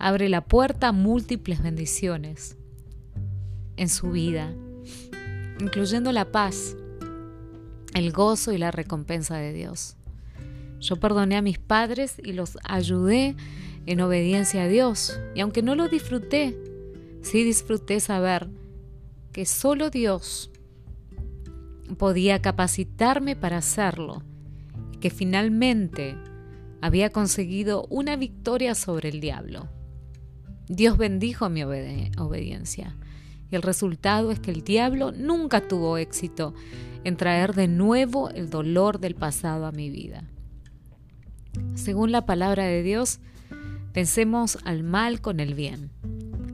Abre 0.00 0.28
la 0.28 0.44
puerta 0.44 0.88
a 0.88 0.92
múltiples 0.92 1.62
bendiciones 1.62 2.56
en 3.76 3.88
su 3.88 4.10
vida, 4.10 4.52
incluyendo 5.60 6.12
la 6.12 6.30
paz, 6.30 6.76
el 7.94 8.12
gozo 8.12 8.52
y 8.52 8.58
la 8.58 8.70
recompensa 8.70 9.36
de 9.36 9.52
Dios. 9.52 9.96
Yo 10.80 10.96
perdoné 10.96 11.36
a 11.36 11.42
mis 11.42 11.58
padres 11.58 12.16
y 12.22 12.32
los 12.32 12.58
ayudé 12.64 13.36
en 13.86 14.00
obediencia 14.00 14.64
a 14.64 14.68
Dios, 14.68 15.18
y 15.34 15.40
aunque 15.40 15.62
no 15.62 15.74
lo 15.74 15.88
disfruté, 15.88 16.58
sí 17.22 17.44
disfruté 17.44 18.00
saber 18.00 18.48
que 19.32 19.46
solo 19.46 19.90
Dios 19.90 20.50
podía 21.98 22.40
capacitarme 22.40 23.36
para 23.36 23.58
hacerlo 23.58 24.22
que 25.00 25.10
finalmente 25.10 26.16
había 26.80 27.10
conseguido 27.10 27.86
una 27.90 28.16
victoria 28.16 28.74
sobre 28.74 29.10
el 29.10 29.20
diablo. 29.20 29.68
Dios 30.68 30.96
bendijo 30.96 31.50
mi 31.50 31.62
obediencia 31.62 32.96
y 33.50 33.56
el 33.56 33.62
resultado 33.62 34.30
es 34.30 34.40
que 34.40 34.50
el 34.50 34.64
diablo 34.64 35.12
nunca 35.12 35.66
tuvo 35.66 35.98
éxito 35.98 36.54
en 37.04 37.16
traer 37.16 37.54
de 37.54 37.68
nuevo 37.68 38.30
el 38.30 38.50
dolor 38.50 38.98
del 38.98 39.14
pasado 39.14 39.66
a 39.66 39.72
mi 39.72 39.90
vida. 39.90 40.24
Según 41.74 42.12
la 42.12 42.26
palabra 42.26 42.64
de 42.64 42.82
Dios, 42.82 43.20
pensemos 43.92 44.58
al 44.64 44.82
mal 44.82 45.20
con 45.20 45.40
el 45.40 45.54
bien. 45.54 45.90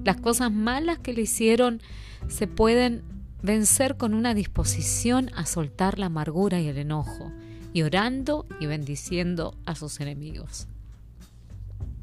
Las 0.05 0.16
cosas 0.16 0.50
malas 0.53 0.98
que 0.98 1.12
le 1.12 1.22
hicieron 1.22 1.81
se 2.29 2.46
pueden 2.46 3.03
vencer 3.42 3.96
con 3.96 4.14
una 4.14 4.35
disposición 4.35 5.31
a 5.35 5.46
soltar 5.46 5.98
la 5.98 6.07
amargura 6.07 6.61
y 6.61 6.68
el 6.68 6.79
enojo, 6.79 7.33
y 7.72 7.83
orando 7.83 8.46
y 8.59 8.66
bendiciendo 8.66 9.57
a 9.64 9.74
sus 9.74 10.00
enemigos. 10.00 10.66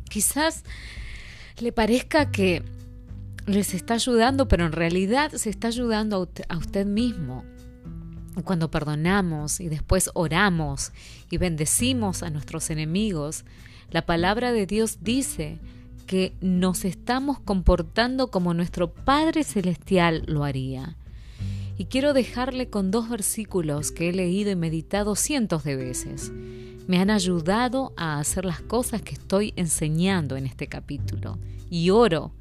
Quizás 0.10 0.63
le 1.60 1.71
parezca 1.71 2.32
que 2.32 2.63
les 3.47 3.73
está 3.73 3.93
ayudando, 3.95 4.49
pero 4.49 4.65
en 4.65 4.73
realidad 4.73 5.31
se 5.31 5.49
está 5.49 5.69
ayudando 5.69 6.29
a 6.49 6.57
usted 6.57 6.86
mismo. 6.86 7.45
Cuando 8.43 8.69
perdonamos 8.69 9.60
y 9.62 9.69
después 9.69 10.12
oramos 10.13 10.91
y 11.31 11.38
bendecimos 11.38 12.21
a 12.21 12.29
nuestros 12.29 12.69
enemigos, 12.69 13.45
la 13.89 14.05
palabra 14.05 14.51
de 14.51 14.67
Dios 14.67 14.99
dice 15.01 15.60
que 16.05 16.33
nos 16.41 16.86
estamos 16.86 17.39
comportando 17.39 18.27
como 18.27 18.53
nuestro 18.53 18.93
Padre 18.93 19.43
Celestial 19.43 20.23
lo 20.27 20.43
haría. 20.43 20.97
Y 21.77 21.86
quiero 21.86 22.13
dejarle 22.13 22.69
con 22.69 22.91
dos 22.91 23.10
versículos 23.10 23.91
que 23.91 24.10
he 24.10 24.13
leído 24.13 24.51
y 24.51 24.55
meditado 24.55 25.15
cientos 25.15 25.63
de 25.63 25.75
veces. 25.77 26.31
Me 26.88 26.99
han 26.99 27.10
ayudado 27.10 27.93
a 27.97 28.19
hacer 28.19 28.45
las 28.45 28.62
cosas 28.62 29.01
que 29.01 29.13
estoy 29.13 29.53
enseñando 29.55 30.36
en 30.36 30.45
este 30.45 30.67
capítulo. 30.67 31.38
Y 31.69 31.89
oro 31.91 32.31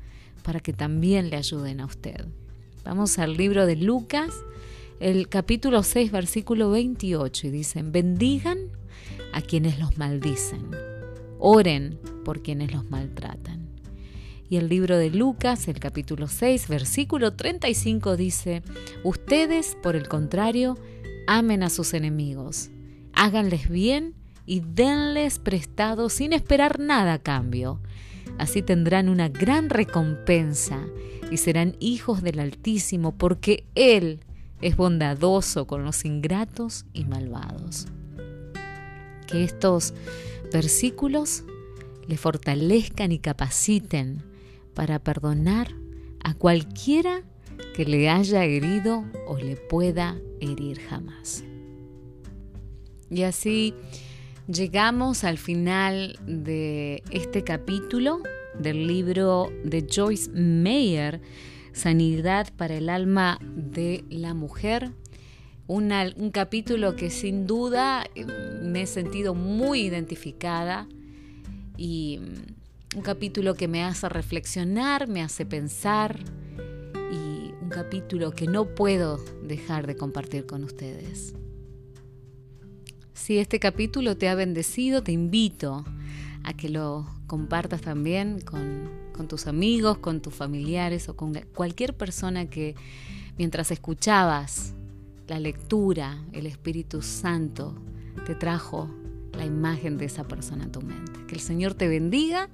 para 0.47 0.61
que 0.61 0.73
también 0.73 1.29
le 1.29 1.37
ayuden 1.37 1.81
a 1.81 1.87
usted. 1.87 2.25
Vamos 2.85 3.19
al 3.19 3.37
libro 3.37 3.67
de 3.67 3.75
Lucas, 3.75 4.33
el 5.01 5.29
capítulo 5.29 5.83
6, 5.83 6.13
versículo 6.13 6.71
28, 6.71 7.49
y 7.49 7.51
dicen, 7.51 7.91
bendigan 7.91 8.59
a 9.33 9.41
quienes 9.43 9.81
los 9.81 9.99
maldicen 9.99 10.71
Oren 11.41 11.99
por 12.25 12.43
quienes 12.43 12.73
los 12.73 12.89
maltratan. 12.89 13.67
Y 14.49 14.57
el 14.57 14.69
libro 14.69 14.97
de 14.97 15.11
Lucas, 15.11 15.67
el 15.67 15.81
capítulo 15.81 16.29
6, 16.29 16.69
versículo 16.69 17.33
35 17.33 18.17
dice, 18.17 18.63
Ustedes, 19.03 19.77
por 19.83 19.97
el 19.97 20.07
contrario, 20.07 20.79
amen 21.27 21.65
a 21.65 21.71
sus 21.71 21.93
enemigos, 21.93 22.71
háganles 23.15 23.69
bien 23.69 24.15
y 24.47 24.61
denles 24.61 25.41
prestado 25.41 26.09
sin 26.09 26.33
esperar 26.33 26.79
nada 26.79 27.15
a 27.15 27.19
cambio. 27.19 27.81
Así 28.39 28.63
tendrán 28.63 29.09
una 29.09 29.29
gran 29.29 29.71
recompensa 29.71 30.87
y 31.31 31.39
serán 31.39 31.77
hijos 31.81 32.23
del 32.23 32.39
Altísimo, 32.39 33.17
porque 33.17 33.65
Él 33.75 34.21
es 34.61 34.77
bondadoso 34.77 35.67
con 35.67 35.85
los 35.85 36.05
ingratos 36.05 36.87
y 36.93 37.05
malvados. 37.05 37.87
Que 39.27 39.45
estos 39.45 39.95
versículos 40.53 41.45
le 42.07 42.17
fortalezcan 42.17 43.13
y 43.13 43.19
capaciten 43.19 44.23
para 44.75 44.99
perdonar 44.99 45.75
a 46.23 46.35
cualquiera 46.35 47.23
que 47.75 47.85
le 47.85 48.09
haya 48.09 48.45
herido 48.45 49.05
o 49.27 49.37
le 49.39 49.57
pueda 49.57 50.17
herir 50.41 50.81
jamás. 50.81 51.45
Y 53.11 53.23
así 53.23 53.75
llegamos 54.49 55.25
al 55.25 55.39
final 55.39 56.19
de 56.27 57.03
este 57.11 57.43
capítulo 57.43 58.23
del 58.59 58.87
libro 58.87 59.53
de 59.65 59.87
Joyce 59.91 60.31
Meyer, 60.31 61.21
Sanidad 61.73 62.53
para 62.57 62.77
el 62.77 62.89
alma 62.89 63.39
de 63.43 64.05
la 64.09 64.35
mujer. 64.35 64.93
un 65.67 66.31
capítulo 66.33 66.95
que 66.97 67.11
sin 67.11 67.47
duda 67.47 68.05
eh, 68.15 68.25
me 68.63 68.83
he 68.83 68.87
sentido 68.87 69.35
muy 69.35 69.81
identificada 69.81 70.87
y 71.77 72.21
mm, 72.21 72.99
un 72.99 73.03
capítulo 73.03 73.55
que 73.55 73.69
me 73.69 73.83
hace 73.83 74.09
reflexionar, 74.09 75.09
me 75.09 75.23
hace 75.23 75.45
pensar 75.45 76.21
y 77.13 77.53
un 77.63 77.69
capítulo 77.69 78.31
que 78.31 78.47
no 78.47 78.75
puedo 78.75 79.19
dejar 79.43 79.87
de 79.87 79.97
compartir 79.97 80.47
con 80.47 80.65
ustedes. 80.65 81.35
Si 83.17 83.39
este 83.39 83.59
capítulo 83.59 84.19
te 84.19 84.29
ha 84.29 84.35
bendecido, 84.35 85.03
te 85.03 85.11
invito 85.11 85.87
a 86.45 86.53
que 86.53 86.69
lo 86.69 87.07
compartas 87.27 87.81
también 87.81 88.43
con, 88.43 89.27
tus 89.27 89.47
amigos, 89.47 89.97
con 89.99 90.21
tus 90.21 90.35
familiares 90.35 91.09
o 91.09 91.17
con 91.17 91.33
cualquier 91.55 91.97
persona 91.97 92.51
que 92.51 92.77
mientras 93.39 93.71
escuchabas 93.71 94.75
la 95.29 95.41
lectura, 95.41 96.23
el 96.33 96.45
Espíritu 96.45 97.01
Santo 97.01 97.75
te 98.27 98.35
trajo 98.35 98.91
la 99.33 99.47
imagen 99.47 99.97
de 99.97 100.05
esa 100.05 100.25
persona 100.29 100.65
en 100.65 100.73
tu 100.73 100.83
mente. 100.83 101.25
Que 101.27 101.37
el 101.37 101.41
Señor 101.41 101.73
te 101.73 101.89
bendiga 101.89 102.51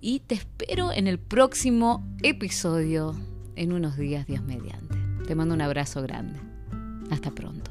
y 0.00 0.18
te 0.18 0.34
espero 0.34 0.92
en 0.92 1.06
el 1.06 1.20
próximo 1.20 2.04
episodio 2.22 3.14
en 3.54 3.72
unos 3.72 3.96
días, 3.96 4.26
días 4.26 4.42
mediante. 4.42 4.98
Te 5.28 5.36
mando 5.36 5.54
un 5.54 5.62
abrazo 5.62 6.02
grande. 6.02 6.40
Hasta 7.08 7.30
pronto. 7.30 7.69